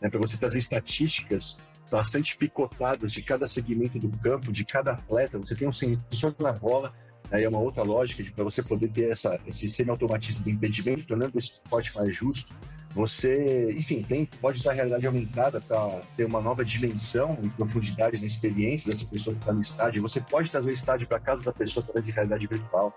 né, 0.00 0.08
para 0.08 0.18
você 0.18 0.36
trazer 0.36 0.58
estatísticas 0.58 1.62
bastante 1.88 2.36
picotadas 2.36 3.12
de 3.12 3.22
cada 3.22 3.46
segmento 3.46 3.98
do 4.00 4.08
campo, 4.18 4.50
de 4.50 4.64
cada 4.64 4.92
atleta. 4.92 5.38
Você 5.38 5.54
tem 5.54 5.68
um 5.68 5.72
sensor 5.72 6.34
na 6.40 6.52
bola 6.52 6.92
Aí 7.30 7.42
é 7.42 7.48
uma 7.48 7.58
outra 7.58 7.82
lógica 7.82 8.22
para 8.34 8.44
você 8.44 8.62
poder 8.62 8.88
ter 8.88 9.10
essa, 9.10 9.40
esse 9.46 9.68
semi-automatismo 9.68 10.44
do 10.44 10.50
impedimento, 10.50 11.06
tornando 11.06 11.36
o 11.36 11.38
esporte 11.38 11.94
mais 11.94 12.14
justo. 12.14 12.56
Você, 12.96 13.72
enfim, 13.72 14.02
tem, 14.02 14.24
pode 14.24 14.58
usar 14.58 14.70
a 14.70 14.72
realidade 14.72 15.06
aumentada 15.06 15.60
para 15.60 16.00
ter 16.16 16.24
uma 16.24 16.40
nova 16.40 16.64
dimensão 16.64 17.38
e 17.42 17.48
profundidade 17.50 18.18
na 18.18 18.24
experiência 18.24 18.90
dessa 18.90 19.04
pessoa 19.04 19.36
que 19.36 19.42
está 19.42 19.52
no 19.52 19.60
estádio. 19.60 20.00
Você 20.00 20.18
pode 20.18 20.50
trazer 20.50 20.70
o 20.70 20.72
estádio 20.72 21.06
para 21.06 21.20
casa 21.20 21.44
da 21.44 21.52
pessoa 21.52 21.84
através 21.84 22.06
de 22.06 22.12
realidade 22.12 22.46
virtual. 22.46 22.96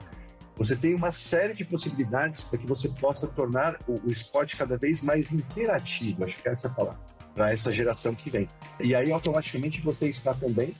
Você 0.55 0.77
tem 0.77 0.95
uma 0.95 1.11
série 1.11 1.53
de 1.53 1.65
possibilidades 1.65 2.45
para 2.45 2.57
que 2.59 2.65
você 2.65 2.87
possa 2.87 3.27
tornar 3.27 3.77
o, 3.89 3.95
o 4.07 4.09
esporte 4.09 4.55
cada 4.55 4.77
vez 4.77 5.03
mais 5.03 5.33
interativo, 5.33 6.23
acho 6.23 6.41
que 6.41 6.47
é 6.47 6.53
essa 6.53 6.69
palavra, 6.69 7.01
para 7.35 7.51
essa 7.51 7.69
geração 7.73 8.15
que 8.15 8.29
vem. 8.29 8.47
E 8.79 8.95
aí, 8.95 9.11
automaticamente, 9.11 9.81
você 9.81 10.07
está 10.07 10.33
também 10.33 10.73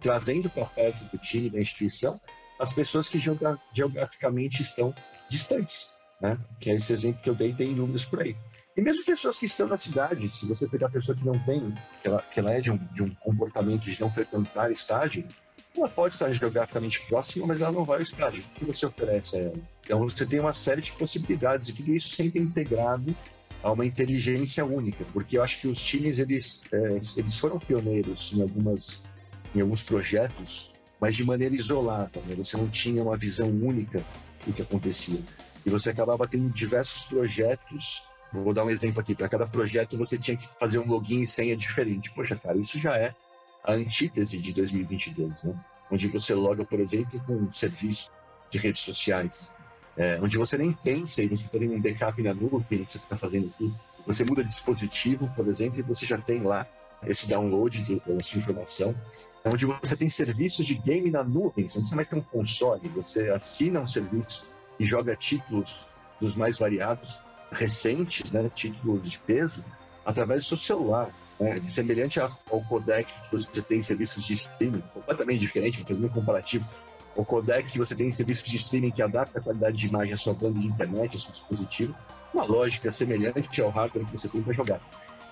trazendo 0.00 0.48
para 0.48 0.64
perto 0.64 1.04
do 1.14 1.18
time, 1.18 1.50
da 1.50 1.60
instituição, 1.60 2.18
as 2.58 2.72
pessoas 2.72 3.06
que 3.06 3.20
geograficamente 3.74 4.62
estão 4.62 4.94
distantes, 5.28 5.88
né? 6.20 6.38
Que 6.60 6.70
é 6.70 6.74
esse 6.74 6.92
exemplo 6.92 7.22
que 7.22 7.30
eu 7.30 7.34
dei, 7.34 7.52
tem 7.52 7.74
números 7.74 8.04
por 8.04 8.20
aí. 8.20 8.36
E 8.76 8.82
mesmo 8.82 9.04
pessoas 9.04 9.38
que 9.38 9.46
estão 9.46 9.68
na 9.68 9.78
cidade, 9.78 10.30
se 10.36 10.46
você 10.46 10.68
pegar 10.68 10.88
a 10.88 10.90
pessoa 10.90 11.16
que 11.16 11.24
não 11.24 11.38
tem, 11.40 11.60
que 12.02 12.08
ela, 12.08 12.22
que 12.22 12.40
ela 12.40 12.52
é 12.52 12.60
de 12.60 12.70
um, 12.70 12.76
de 12.76 13.02
um 13.02 13.10
comportamento 13.14 13.82
de 13.82 14.00
não 14.00 14.10
frequentar 14.10 14.70
estádio, 14.70 15.24
ela 15.74 15.88
pode 15.88 16.14
estar 16.14 16.30
geograficamente 16.32 17.00
próxima, 17.06 17.46
mas 17.46 17.60
ela 17.60 17.72
não 17.72 17.84
vai 17.84 17.98
ao 17.98 18.02
estádio. 18.02 18.44
O 18.44 18.58
que 18.58 18.64
você 18.64 18.86
oferece 18.86 19.36
a 19.36 19.40
ela? 19.40 19.54
Então 19.84 19.98
você 20.00 20.26
tem 20.26 20.40
uma 20.40 20.52
série 20.52 20.82
de 20.82 20.92
possibilidades 20.92 21.68
e 21.68 21.72
tudo 21.72 21.94
isso 21.94 22.14
sempre 22.14 22.40
integrado 22.40 23.16
a 23.62 23.72
uma 23.72 23.84
inteligência 23.84 24.64
única, 24.64 25.04
porque 25.12 25.38
eu 25.38 25.42
acho 25.42 25.60
que 25.60 25.68
os 25.68 25.82
times 25.82 26.18
eles, 26.18 26.64
é, 26.72 27.00
eles 27.16 27.38
foram 27.38 27.58
pioneiros 27.58 28.30
em 28.34 28.42
algumas 28.42 29.04
em 29.54 29.60
alguns 29.60 29.82
projetos 29.82 30.72
mas 31.00 31.14
de 31.14 31.24
maneira 31.24 31.54
isolada. 31.54 32.20
Né? 32.26 32.34
Você 32.36 32.56
não 32.56 32.68
tinha 32.68 33.02
uma 33.02 33.16
visão 33.16 33.48
única 33.48 34.02
do 34.46 34.52
que 34.52 34.62
acontecia. 34.62 35.20
E 35.66 35.70
você 35.70 35.90
acabava 35.90 36.28
tendo 36.28 36.48
diversos 36.50 37.04
projetos. 37.04 38.08
Vou 38.32 38.54
dar 38.54 38.64
um 38.64 38.70
exemplo 38.70 39.00
aqui. 39.00 39.16
Para 39.16 39.28
cada 39.28 39.46
projeto, 39.46 39.98
você 39.98 40.16
tinha 40.16 40.36
que 40.36 40.48
fazer 40.60 40.78
um 40.78 40.86
login 40.86 41.22
e 41.22 41.26
senha 41.26 41.56
diferente. 41.56 42.10
Poxa, 42.12 42.36
cara, 42.36 42.56
isso 42.56 42.78
já 42.78 42.96
é 42.96 43.12
a 43.64 43.72
antítese 43.72 44.38
de 44.38 44.52
2022, 44.52 45.42
né? 45.42 45.54
Onde 45.90 46.06
você 46.06 46.34
loga, 46.34 46.64
por 46.64 46.78
exemplo, 46.78 47.20
com 47.26 47.34
um 47.34 47.52
serviço 47.52 48.10
de 48.48 48.58
redes 48.58 48.82
sociais, 48.82 49.50
é, 49.96 50.20
onde 50.22 50.38
você 50.38 50.56
nem 50.56 50.72
pensa 50.72 51.22
e 51.22 51.28
você 51.28 51.48
tem 51.48 51.68
um 51.68 51.80
backup 51.80 52.22
na 52.22 52.32
nuvem 52.32 52.84
que 52.84 52.92
você 52.92 52.98
está 52.98 53.16
fazendo 53.16 53.48
aqui. 53.48 53.72
Você 54.06 54.24
muda 54.24 54.44
de 54.44 54.50
dispositivo, 54.50 55.28
por 55.34 55.48
exemplo, 55.48 55.80
e 55.80 55.82
você 55.82 56.06
já 56.06 56.16
tem 56.16 56.42
lá 56.42 56.64
esse 57.04 57.26
download 57.26 58.00
da 58.06 58.22
sua 58.22 58.38
informação 58.38 58.94
onde 59.52 59.64
você 59.64 59.96
tem 59.96 60.08
serviços 60.08 60.66
de 60.66 60.74
game 60.74 61.10
na 61.10 61.22
nuvem, 61.22 61.68
você 61.68 61.78
não 61.78 61.82
precisa 61.82 61.96
mais 61.96 62.08
ter 62.08 62.16
um 62.16 62.22
console, 62.22 62.88
você 62.88 63.30
assina 63.30 63.80
um 63.80 63.86
serviço 63.86 64.46
e 64.78 64.86
joga 64.86 65.16
títulos 65.16 65.86
dos 66.20 66.34
mais 66.34 66.58
variados, 66.58 67.18
recentes, 67.52 68.30
né, 68.30 68.50
títulos 68.54 69.10
de 69.10 69.18
peso, 69.18 69.64
através 70.04 70.44
do 70.44 70.48
seu 70.48 70.56
celular. 70.56 71.10
Né, 71.38 71.60
semelhante 71.68 72.18
ao 72.18 72.30
codec 72.66 73.12
que 73.28 73.36
você 73.36 73.60
tem 73.60 73.80
em 73.80 73.82
serviços 73.82 74.24
de 74.24 74.32
streaming, 74.32 74.82
completamente 74.94 75.40
diferente, 75.40 75.84
fazendo 75.86 76.06
um 76.06 76.10
comparativo. 76.10 76.66
O 77.14 77.24
codec 77.26 77.70
que 77.70 77.78
você 77.78 77.94
tem 77.94 78.08
em 78.08 78.12
serviços 78.12 78.48
de 78.48 78.56
streaming 78.56 78.90
que 78.90 79.02
adapta 79.02 79.38
a 79.38 79.42
qualidade 79.42 79.76
de 79.76 79.86
imagem 79.86 80.14
à 80.14 80.16
sua 80.16 80.32
banda 80.32 80.58
de 80.58 80.66
internet, 80.66 81.14
ao 81.14 81.20
seu 81.20 81.32
dispositivo, 81.32 81.94
uma 82.32 82.44
lógica 82.44 82.90
semelhante 82.90 83.60
ao 83.60 83.68
hardware 83.68 84.06
que 84.06 84.12
você 84.12 84.28
tem 84.28 84.42
para 84.42 84.54
jogar. 84.54 84.80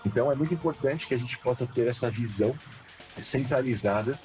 Então 0.05 0.31
é 0.31 0.35
muito 0.35 0.53
importante 0.53 1.07
que 1.07 1.15
a 1.15 1.19
gente 1.19 1.39
possa 1.39 1.67
ter 1.67 1.87
essa 1.87 2.11
visão 2.11 2.55
centralizada 3.23 4.19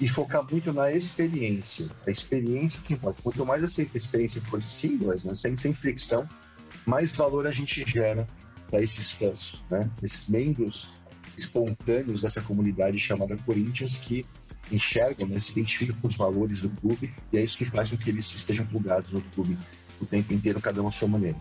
e 0.00 0.08
focar 0.08 0.44
muito 0.50 0.72
na 0.72 0.92
experiência. 0.92 1.88
A 2.06 2.10
experiência 2.10 2.80
que 2.82 2.94
importa. 2.94 3.20
Quanto 3.22 3.44
mais 3.46 3.62
essa 3.62 3.82
experiência 3.82 4.40
for 4.42 4.62
simples, 4.62 5.24
né, 5.24 5.34
sem, 5.34 5.56
sem 5.56 5.72
fricção, 5.72 6.28
mais 6.84 7.16
valor 7.16 7.46
a 7.46 7.50
gente 7.50 7.84
gera 7.88 8.26
para 8.70 8.82
esses 8.82 9.12
fãs, 9.12 9.64
né? 9.70 9.90
esses 10.02 10.28
membros 10.28 10.94
espontâneos 11.36 12.22
dessa 12.22 12.40
comunidade 12.40 12.98
chamada 12.98 13.36
Corinthians 13.38 13.96
que 13.96 14.24
enxergam, 14.70 15.28
né, 15.28 15.38
se 15.38 15.52
identificam 15.52 15.96
com 16.00 16.08
os 16.08 16.16
valores 16.16 16.62
do 16.62 16.70
clube 16.70 17.14
e 17.32 17.38
é 17.38 17.42
isso 17.42 17.56
que 17.58 17.64
faz 17.64 17.90
com 17.90 17.96
que 17.96 18.10
eles 18.10 18.26
estejam 18.34 18.66
plugados 18.66 19.10
no 19.12 19.20
clube 19.20 19.56
o 20.00 20.06
tempo 20.06 20.32
inteiro, 20.32 20.60
cada 20.60 20.82
um 20.82 20.88
à 20.88 20.92
sua 20.92 21.08
maneira. 21.08 21.38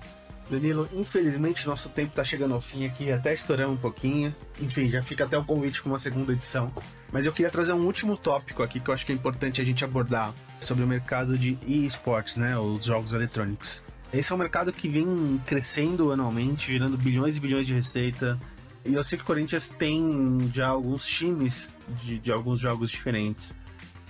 Danilo, 0.49 0.87
infelizmente 0.93 1.65
nosso 1.65 1.89
tempo 1.89 2.09
está 2.09 2.23
chegando 2.23 2.53
ao 2.53 2.61
fim 2.61 2.85
aqui, 2.85 3.11
até 3.11 3.33
estouramos 3.33 3.75
um 3.75 3.77
pouquinho. 3.77 4.33
Enfim, 4.61 4.89
já 4.89 5.01
fica 5.01 5.23
até 5.23 5.37
o 5.37 5.43
convite 5.43 5.81
para 5.81 5.89
uma 5.89 5.99
segunda 5.99 6.33
edição. 6.33 6.71
Mas 7.11 7.25
eu 7.25 7.33
queria 7.33 7.49
trazer 7.49 7.73
um 7.73 7.83
último 7.85 8.17
tópico 8.17 8.61
aqui 8.61 8.79
que 8.79 8.89
eu 8.89 8.93
acho 8.93 9.05
que 9.05 9.11
é 9.11 9.15
importante 9.15 9.59
a 9.59 9.63
gente 9.63 9.83
abordar 9.83 10.33
sobre 10.61 10.83
o 10.83 10.87
mercado 10.87 11.37
de 11.37 11.57
e-sports, 11.65 12.35
né, 12.35 12.57
os 12.57 12.85
jogos 12.85 13.11
eletrônicos. 13.11 13.83
Esse 14.13 14.31
é 14.31 14.35
um 14.35 14.37
mercado 14.37 14.71
que 14.71 14.87
vem 14.87 15.41
crescendo 15.45 16.11
anualmente, 16.11 16.71
gerando 16.71 16.97
bilhões 16.97 17.35
e 17.35 17.39
bilhões 17.39 17.65
de 17.65 17.73
receita. 17.73 18.39
E 18.85 18.93
eu 18.93 19.03
sei 19.03 19.17
que 19.17 19.23
o 19.23 19.27
Corinthians 19.27 19.67
tem 19.67 20.49
já 20.53 20.67
alguns 20.67 21.05
times 21.05 21.73
de, 22.03 22.19
de 22.19 22.31
alguns 22.31 22.59
jogos 22.59 22.91
diferentes. 22.91 23.55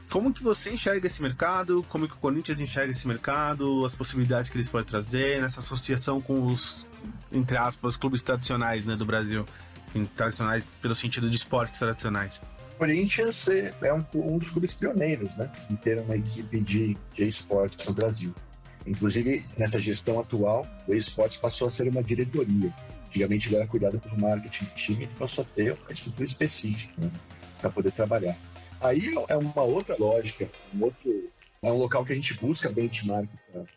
Como 0.09 0.33
que 0.33 0.43
você 0.43 0.71
enxerga 0.71 1.07
esse 1.07 1.21
mercado? 1.21 1.83
Como 1.89 2.07
que 2.07 2.13
o 2.13 2.17
Corinthians 2.17 2.59
enxerga 2.59 2.91
esse 2.91 3.07
mercado? 3.07 3.85
As 3.85 3.95
possibilidades 3.95 4.49
que 4.49 4.57
eles 4.57 4.69
podem 4.69 4.87
trazer 4.87 5.41
nessa 5.41 5.59
associação 5.59 6.21
com 6.21 6.45
os, 6.45 6.85
entre 7.31 7.57
aspas, 7.57 7.97
clubes 7.97 8.21
tradicionais 8.21 8.85
né, 8.85 8.95
do 8.95 9.05
Brasil? 9.05 9.45
Tradicionais 10.15 10.65
pelo 10.81 10.95
sentido 10.95 11.29
de 11.29 11.35
esportes 11.35 11.79
tradicionais. 11.79 12.41
O 12.73 12.77
Corinthians 12.77 13.47
é, 13.47 13.73
é 13.81 13.93
um, 13.93 14.03
um, 14.15 14.37
dos 14.37 14.51
clubes 14.51 14.73
pioneiros, 14.73 15.29
né? 15.37 15.49
Em 15.69 15.75
ter 15.75 15.99
uma 16.01 16.17
equipe 16.17 16.59
de, 16.59 16.97
de 17.13 17.27
esportes 17.27 17.85
no 17.85 17.93
Brasil. 17.93 18.33
Inclusive, 18.85 19.45
nessa 19.57 19.79
gestão 19.79 20.19
atual, 20.19 20.67
o 20.87 20.93
esportes 20.93 21.37
passou 21.37 21.69
a 21.69 21.71
ser 21.71 21.87
uma 21.87 22.03
diretoria. 22.03 22.73
Antigamente 23.07 23.47
ele 23.47 23.55
era 23.55 23.67
cuidado 23.67 23.97
pelo 23.97 24.19
marketing 24.19 24.65
do 24.65 24.71
time 24.71 25.03
e 25.05 25.07
passou 25.07 25.43
a 25.43 25.55
ter 25.55 25.71
uma 25.71 25.91
estrutura 25.91 26.25
específica 26.25 26.93
né? 26.97 27.09
para 27.61 27.69
poder 27.69 27.91
trabalhar. 27.93 28.37
Aí 28.85 29.13
é 29.27 29.35
uma 29.35 29.63
outra 29.63 29.95
lógica, 29.97 30.49
um 30.73 30.83
outro, 30.83 31.29
é 31.61 31.71
um 31.71 31.77
local 31.77 32.05
que 32.05 32.13
a 32.13 32.15
gente 32.15 32.33
busca 32.35 32.69
benchmark 32.69 33.27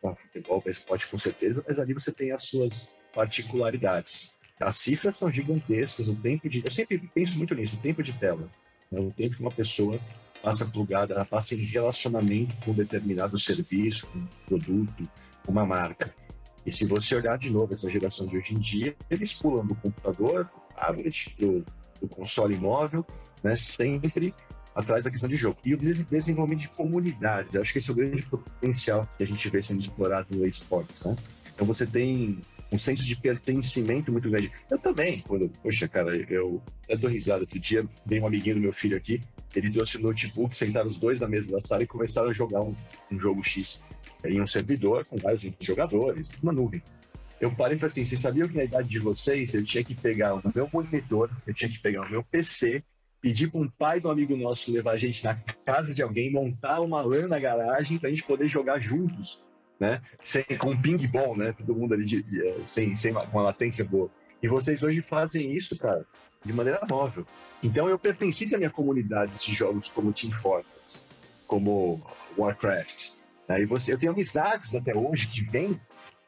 para 0.01 0.14
futebol, 0.14 0.61
para 0.61 0.73
esporte 0.73 1.09
com 1.09 1.18
certeza, 1.18 1.64
mas 1.66 1.79
ali 1.79 1.94
você 1.94 2.12
tem 2.12 2.31
as 2.31 2.44
suas 2.44 2.97
particularidades. 3.14 4.33
As 4.61 4.77
cifras 4.77 5.16
são 5.16 5.31
gigantescas, 5.31 6.09
o 6.09 6.14
tempo 6.14 6.49
de. 6.49 6.62
Eu 6.64 6.71
sempre 6.71 6.99
penso 7.14 7.38
muito 7.38 7.55
nisso, 7.55 7.77
o 7.77 7.79
tempo 7.79 8.03
de 8.03 8.12
tela. 8.12 8.49
Né? 8.90 9.01
O 9.01 9.11
tempo 9.11 9.37
que 9.37 9.40
uma 9.40 9.53
pessoa 9.53 9.99
passa 10.42 10.66
plugada, 10.66 11.14
ela 11.14 11.25
passa 11.25 11.55
em 11.55 11.59
relacionamento 11.59 12.55
com 12.64 12.73
determinado 12.73 13.38
serviço, 13.38 14.07
com 14.09 14.27
produto, 14.47 15.09
com 15.44 15.53
uma 15.53 15.64
marca. 15.64 16.12
E 16.66 16.71
se 16.71 16.85
você 16.85 17.14
olhar 17.14 17.38
de 17.38 17.51
novo 17.51 17.73
essa 17.73 17.88
geração 17.88 18.27
de 18.27 18.37
hoje 18.37 18.55
em 18.55 18.59
dia, 18.59 18.97
eles 19.09 19.33
pulam 19.33 19.64
do 19.64 19.75
computador, 19.77 20.44
do 20.44 20.75
tablet, 20.75 21.35
do, 21.38 21.64
do 22.01 22.09
console 22.09 22.57
móvel, 22.57 23.07
né, 23.42 23.57
sempre 23.57 24.35
atrás 24.79 25.03
da 25.03 25.11
questão 25.11 25.29
de 25.29 25.37
jogo. 25.37 25.59
E 25.64 25.75
o 25.75 25.77
desenvolvimento 25.77 26.61
de 26.61 26.69
comunidades, 26.69 27.55
eu 27.55 27.61
acho 27.61 27.73
que 27.73 27.81
esse 27.81 27.91
é 27.91 27.93
o 27.93 27.97
grande 27.97 28.23
potencial 28.23 29.09
que 29.19 29.25
a 29.25 29.27
gente 29.27 29.51
vê 29.51 29.61
sendo 29.61 29.81
explorado 29.81 30.29
no 30.31 30.47
esportes, 30.47 31.05
né? 31.05 31.17
Então 31.53 31.67
você 31.67 31.85
tem 31.85 32.38
um 32.71 32.79
senso 32.79 33.05
de 33.05 33.17
pertencimento 33.17 34.12
muito 34.12 34.31
grande. 34.31 34.53
Eu 34.71 34.79
também, 34.79 35.25
quando, 35.27 35.49
poxa, 35.62 35.88
cara, 35.88 36.14
eu, 36.31 36.62
eu 36.88 36.99
dou 36.99 37.11
risada. 37.11 37.41
Outro 37.41 37.59
dia 37.59 37.85
veio 38.07 38.23
um 38.23 38.27
amiguinho 38.27 38.55
do 38.55 38.61
meu 38.61 38.73
filho 38.73 38.97
aqui, 38.97 39.21
ele 39.57 39.69
trouxe 39.69 39.97
o 39.97 40.01
notebook, 40.01 40.57
sentaram 40.57 40.88
os 40.88 40.99
dois 40.99 41.19
na 41.19 41.27
mesa 41.27 41.51
da 41.51 41.61
sala 41.61 41.83
e 41.83 41.87
começaram 41.87 42.31
a 42.31 42.33
jogar 42.33 42.62
um, 42.62 42.75
um 43.11 43.19
jogo 43.19 43.43
X 43.43 43.81
em 44.25 44.41
um 44.41 44.47
servidor 44.47 45.05
com 45.07 45.17
vários 45.17 45.45
jogadores, 45.61 46.31
uma 46.41 46.53
nuvem. 46.53 46.81
Eu 47.41 47.51
parei 47.53 47.77
e 47.77 47.81
falei 47.81 47.91
assim: 47.91 48.05
vocês 48.05 48.21
sabiam 48.21 48.49
que 48.49 48.57
na 48.57 48.64
idade 48.64 48.88
de 48.88 49.01
vocês 49.01 49.55
eu 49.55 49.64
tinha 49.64 49.83
que 49.83 49.95
pegar 49.95 50.35
o 50.35 50.43
meu 50.55 50.69
monitor, 50.73 51.31
eu 51.47 51.55
tinha 51.55 51.69
que 51.69 51.81
pegar 51.81 52.03
o 52.03 52.11
meu 52.11 52.23
PC 52.23 52.85
pedir 53.21 53.51
para 53.51 53.61
um 53.61 53.69
pai 53.69 54.01
do 54.01 54.11
amigo 54.11 54.37
nosso 54.37 54.73
levar 54.73 54.93
a 54.93 54.97
gente 54.97 55.25
na 55.25 55.35
casa 55.65 55.95
de 55.95 56.03
alguém, 56.03 56.33
montar 56.33 56.81
uma 56.81 57.01
LAN 57.01 57.29
na 57.29 57.39
garagem 57.39 57.99
para 57.99 58.09
a 58.09 58.11
gente 58.11 58.23
poder 58.23 58.49
jogar 58.49 58.81
juntos, 58.81 59.45
né? 59.79 60.01
Sem, 60.23 60.45
com 60.59 60.77
ping-pong, 60.77 61.39
né? 61.39 61.53
Todo 61.53 61.75
mundo 61.75 61.95
ali 61.95 62.05
de, 62.05 62.23
de, 62.23 62.47
eh, 62.47 62.61
sem, 62.65 62.95
sem 62.95 63.11
uma, 63.11 63.23
uma 63.25 63.43
latência 63.43 63.85
boa. 63.85 64.11
E 64.43 64.49
vocês 64.49 64.83
hoje 64.83 65.01
fazem 65.01 65.53
isso, 65.53 65.77
cara, 65.77 66.07
de 66.45 66.53
maneira 66.53 66.81
móvel. 66.89 67.25
Então 67.63 67.89
eu 67.89 67.99
pertenci 67.99 68.55
à 68.55 68.59
minha 68.59 68.71
comunidade 68.71 69.33
de 69.35 69.53
jogos 69.53 69.89
como 69.89 70.13
Team 70.13 70.33
Fortress, 70.33 71.09
como 71.47 72.01
Warcraft. 72.37 73.11
Né? 73.49 73.63
E 73.63 73.67
você, 73.67 73.93
eu 73.93 73.99
tenho 73.99 74.13
amizades 74.13 74.75
até 74.75 74.95
hoje 74.97 75.29
que 75.29 75.43
vêm 75.43 75.79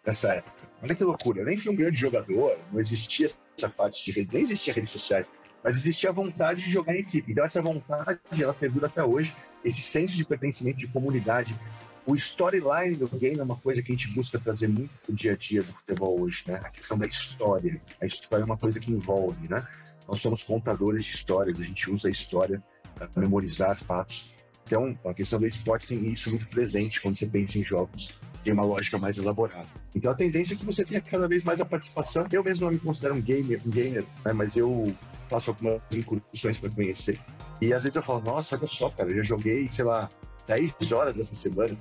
dessa 0.04 0.34
época. 0.34 0.68
Olha 0.82 0.94
que 0.94 1.04
loucura. 1.04 1.40
Eu 1.40 1.46
nem 1.46 1.58
fui 1.58 1.72
um 1.72 1.76
grande 1.76 1.96
jogador, 1.96 2.58
não 2.72 2.80
existia 2.80 3.30
essa 3.56 3.68
parte 3.68 4.04
de 4.04 4.12
rede, 4.12 4.30
nem 4.32 4.42
existia 4.42 4.74
redes 4.74 4.90
sociais, 4.90 5.32
mas 5.62 5.76
existia 5.76 6.10
a 6.10 6.12
vontade 6.12 6.64
de 6.64 6.70
jogar 6.70 6.94
em 6.94 7.00
equipe. 7.00 7.32
Então 7.32 7.44
essa 7.44 7.60
vontade, 7.60 8.18
ela 8.38 8.54
perdura 8.54 8.86
até 8.86 9.04
hoje. 9.04 9.34
Esse 9.64 9.82
senso 9.82 10.14
de 10.14 10.24
pertencimento 10.24 10.78
de 10.78 10.88
comunidade, 10.88 11.58
o 12.06 12.14
storyline 12.14 12.96
do 12.96 13.06
game 13.08 13.38
é 13.38 13.42
uma 13.42 13.56
coisa 13.56 13.82
que 13.82 13.92
a 13.92 13.94
gente 13.94 14.08
busca 14.14 14.38
trazer 14.38 14.68
muito 14.68 14.90
pro 15.04 15.14
dia 15.14 15.32
a 15.32 15.36
dia 15.36 15.62
do 15.62 15.72
futebol 15.72 16.20
hoje, 16.20 16.44
né? 16.46 16.60
A 16.64 16.70
questão 16.70 16.98
da 16.98 17.06
história. 17.06 17.80
A 18.00 18.06
história 18.06 18.42
é 18.42 18.46
uma 18.46 18.56
coisa 18.56 18.80
que 18.80 18.90
envolve, 18.90 19.48
né? 19.48 19.66
Nós 20.08 20.20
somos 20.20 20.42
contadores 20.42 21.04
de 21.04 21.12
histórias, 21.12 21.60
a 21.60 21.64
gente 21.64 21.90
usa 21.90 22.08
a 22.08 22.10
história 22.10 22.62
para 22.94 23.08
memorizar 23.16 23.78
fatos. 23.78 24.32
Então, 24.66 24.94
a 25.04 25.12
questão 25.12 25.38
do 25.38 25.46
esporte 25.46 25.88
tem 25.88 26.10
isso 26.10 26.30
muito 26.30 26.46
presente 26.48 27.00
quando 27.00 27.16
você 27.16 27.28
pensa 27.28 27.58
em 27.58 27.64
jogos. 27.64 28.18
Tem 28.42 28.52
uma 28.52 28.64
lógica 28.64 28.98
mais 28.98 29.18
elaborada. 29.18 29.68
Então, 29.94 30.10
a 30.10 30.14
tendência 30.14 30.54
é 30.54 30.56
que 30.56 30.64
você 30.64 30.84
tenha 30.84 31.00
cada 31.00 31.28
vez 31.28 31.44
mais 31.44 31.60
a 31.60 31.64
participação. 31.64 32.26
Eu 32.32 32.42
mesmo 32.42 32.64
não 32.64 32.72
me 32.72 32.78
considero 32.78 33.14
um 33.14 33.20
gamer, 33.20 33.60
um 33.66 33.70
gamer 33.70 34.04
né? 34.24 34.32
mas 34.32 34.56
eu 34.56 34.96
faço 35.30 35.50
algumas 35.50 35.80
incursões 35.92 36.58
para 36.58 36.70
conhecer. 36.70 37.18
E 37.62 37.72
às 37.72 37.84
vezes 37.84 37.96
eu 37.96 38.02
falo, 38.02 38.20
nossa, 38.20 38.58
olha 38.58 38.66
só, 38.66 38.90
cara, 38.90 39.10
eu 39.10 39.16
já 39.18 39.22
joguei, 39.22 39.68
sei 39.68 39.84
lá, 39.84 40.08
10 40.46 40.92
horas 40.92 41.18
essa 41.18 41.34
semana. 41.34 41.78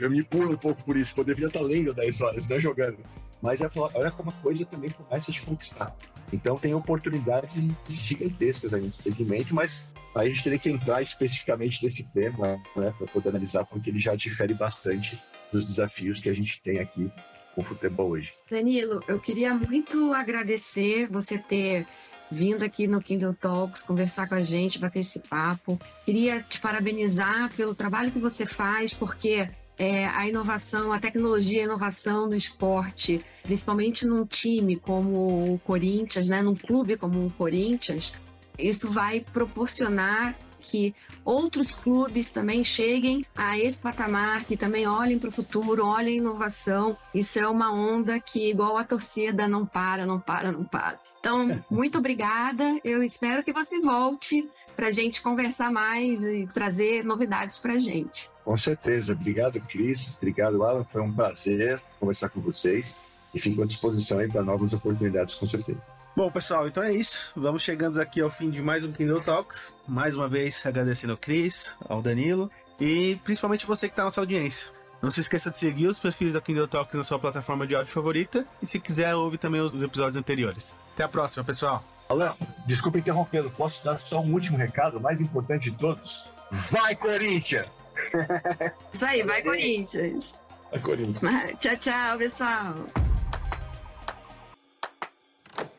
Eu 0.00 0.08
me 0.08 0.22
pulo 0.22 0.52
um 0.52 0.56
pouco 0.56 0.82
por 0.84 0.96
isso, 0.96 1.12
eu 1.18 1.24
devia 1.24 1.48
estar 1.48 1.60
lendo 1.60 1.92
10 1.92 2.20
horas, 2.20 2.48
não 2.48 2.60
jogando. 2.60 2.98
Mas 3.42 3.60
é 3.60 3.68
falar, 3.68 3.90
olha 3.94 4.10
como 4.10 4.30
a 4.30 4.32
coisa 4.34 4.64
também 4.64 4.88
começa 4.90 5.30
a 5.30 5.34
te 5.34 5.42
conquistar. 5.42 5.94
Então 6.32 6.56
tem 6.56 6.74
oportunidades 6.74 7.68
gigantescas 7.88 8.72
aí 8.72 8.82
nesse 8.82 9.02
segmento, 9.02 9.54
mas 9.54 9.84
aí 10.14 10.28
a 10.28 10.30
gente 10.30 10.42
teria 10.42 10.58
que 10.58 10.70
entrar 10.70 11.02
especificamente 11.02 11.82
nesse 11.82 12.02
tema, 12.04 12.56
né, 12.74 12.94
para 12.96 13.06
poder 13.08 13.28
analisar, 13.28 13.66
porque 13.66 13.90
ele 13.90 14.00
já 14.00 14.14
difere 14.14 14.54
bastante 14.54 15.20
dos 15.52 15.64
desafios 15.64 16.20
que 16.20 16.30
a 16.30 16.34
gente 16.34 16.60
tem 16.62 16.78
aqui 16.78 17.10
com 17.54 17.60
o 17.60 17.64
futebol 17.64 18.10
hoje. 18.10 18.32
Danilo, 18.50 19.00
eu 19.06 19.20
queria 19.20 19.54
muito 19.54 20.12
agradecer 20.14 21.06
você 21.08 21.38
ter 21.38 21.86
vindo 22.30 22.64
aqui 22.64 22.86
no 22.86 23.00
Kindle 23.00 23.34
Talks 23.34 23.82
conversar 23.82 24.28
com 24.28 24.34
a 24.34 24.42
gente, 24.42 24.78
bater 24.78 25.00
esse 25.00 25.20
papo. 25.20 25.78
Queria 26.04 26.42
te 26.42 26.60
parabenizar 26.60 27.52
pelo 27.56 27.74
trabalho 27.74 28.10
que 28.10 28.18
você 28.18 28.44
faz, 28.44 28.92
porque 28.92 29.48
é, 29.78 30.06
a 30.06 30.26
inovação, 30.26 30.92
a 30.92 30.98
tecnologia, 30.98 31.62
a 31.62 31.64
inovação 31.64 32.26
no 32.26 32.34
esporte, 32.34 33.24
principalmente 33.42 34.06
num 34.06 34.24
time 34.24 34.76
como 34.76 35.54
o 35.54 35.58
Corinthians, 35.58 36.28
né, 36.28 36.42
num 36.42 36.54
clube 36.54 36.96
como 36.96 37.26
o 37.26 37.30
Corinthians, 37.30 38.14
isso 38.58 38.90
vai 38.90 39.20
proporcionar 39.20 40.34
que 40.60 40.94
outros 41.24 41.72
clubes 41.72 42.30
também 42.30 42.64
cheguem 42.64 43.24
a 43.36 43.56
esse 43.58 43.80
patamar, 43.80 44.44
que 44.44 44.56
também 44.56 44.86
olhem 44.86 45.18
para 45.18 45.28
o 45.28 45.32
futuro, 45.32 45.86
olhem 45.86 46.14
a 46.14 46.18
inovação. 46.18 46.96
Isso 47.14 47.38
é 47.38 47.46
uma 47.46 47.72
onda 47.72 48.18
que, 48.18 48.50
igual 48.50 48.76
a 48.76 48.82
torcida, 48.82 49.46
não 49.46 49.64
para, 49.64 50.04
não 50.04 50.18
para, 50.18 50.50
não 50.50 50.64
para. 50.64 50.98
Então, 51.26 51.60
muito 51.68 51.98
obrigada. 51.98 52.78
Eu 52.84 53.02
espero 53.02 53.42
que 53.42 53.52
você 53.52 53.80
volte 53.80 54.48
para 54.76 54.86
a 54.86 54.92
gente 54.92 55.20
conversar 55.20 55.72
mais 55.72 56.22
e 56.22 56.48
trazer 56.54 57.04
novidades 57.04 57.58
para 57.58 57.72
a 57.72 57.78
gente. 57.80 58.30
Com 58.44 58.56
certeza. 58.56 59.12
Obrigado, 59.12 59.60
Cris. 59.62 60.14
Obrigado, 60.18 60.62
Alan. 60.62 60.84
Foi 60.84 61.02
um 61.02 61.12
prazer 61.12 61.82
conversar 61.98 62.28
com 62.28 62.40
vocês 62.40 63.08
e 63.34 63.40
fico 63.40 63.60
à 63.60 63.66
disposição 63.66 64.20
aí 64.20 64.30
para 64.30 64.44
novas 64.44 64.72
oportunidades, 64.72 65.34
com 65.34 65.48
certeza. 65.48 65.90
Bom, 66.14 66.30
pessoal, 66.30 66.68
então 66.68 66.80
é 66.80 66.94
isso. 66.94 67.28
Vamos 67.34 67.62
chegando 67.62 68.00
aqui 68.00 68.20
ao 68.20 68.30
fim 68.30 68.48
de 68.48 68.62
mais 68.62 68.84
um 68.84 68.92
Kindle 68.92 69.20
Talks. 69.20 69.74
Mais 69.88 70.16
uma 70.16 70.28
vez 70.28 70.64
agradecendo 70.64 71.14
ao 71.14 71.18
Cris, 71.18 71.74
ao 71.88 72.00
Danilo 72.00 72.48
e 72.80 73.18
principalmente 73.24 73.66
você 73.66 73.88
que 73.88 73.94
está 73.94 74.02
na 74.02 74.06
nossa 74.06 74.20
audiência. 74.20 74.75
Não 75.02 75.10
se 75.10 75.20
esqueça 75.20 75.50
de 75.50 75.58
seguir 75.58 75.86
os 75.86 75.98
perfis 75.98 76.32
da 76.32 76.40
Kindle 76.40 76.66
Talks 76.66 76.94
na 76.94 77.04
sua 77.04 77.18
plataforma 77.18 77.66
de 77.66 77.74
áudio 77.74 77.92
favorita 77.92 78.44
e 78.62 78.66
se 78.66 78.80
quiser, 78.80 79.14
ouve 79.14 79.38
também 79.38 79.60
os 79.60 79.82
episódios 79.82 80.16
anteriores. 80.16 80.74
Até 80.94 81.04
a 81.04 81.08
próxima, 81.08 81.44
pessoal. 81.44 81.84
Alan, 82.08 82.34
desculpa 82.66 82.98
interrompê-lo. 82.98 83.50
Posso 83.50 83.84
dar 83.84 83.98
só 83.98 84.20
um 84.20 84.32
último 84.32 84.56
recado, 84.56 85.00
mais 85.00 85.20
importante 85.20 85.70
de 85.70 85.76
todos? 85.76 86.28
Vai, 86.50 86.94
Corinthians! 86.94 87.68
Isso 88.92 89.04
aí, 89.04 89.22
vai, 89.22 89.42
Corinthians! 89.42 90.38
Vai, 90.70 90.80
Corinthians! 90.80 91.32
Tchau, 91.58 91.76
tchau, 91.76 92.18
pessoal! 92.18 92.74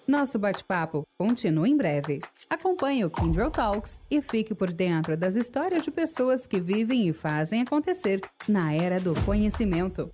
Nosso 0.08 0.40
bate-papo 0.40 1.04
continua 1.18 1.68
em 1.68 1.76
breve. 1.76 2.22
Acompanhe 2.50 3.04
o 3.04 3.10
Kindle 3.10 3.52
Talks 3.52 4.00
e 4.10 4.22
fique 4.22 4.56
por 4.56 4.72
dentro 4.72 5.18
das 5.18 5.36
histórias 5.36 5.84
de 5.84 5.92
pessoas 5.92 6.48
que 6.48 6.62
vivem 6.62 7.08
e 7.08 7.14
fazem 7.14 7.62
acontecer 7.62 8.22
na 8.48 8.74
era 8.74 9.02
do 9.02 9.14
conhecimento. 9.26 10.10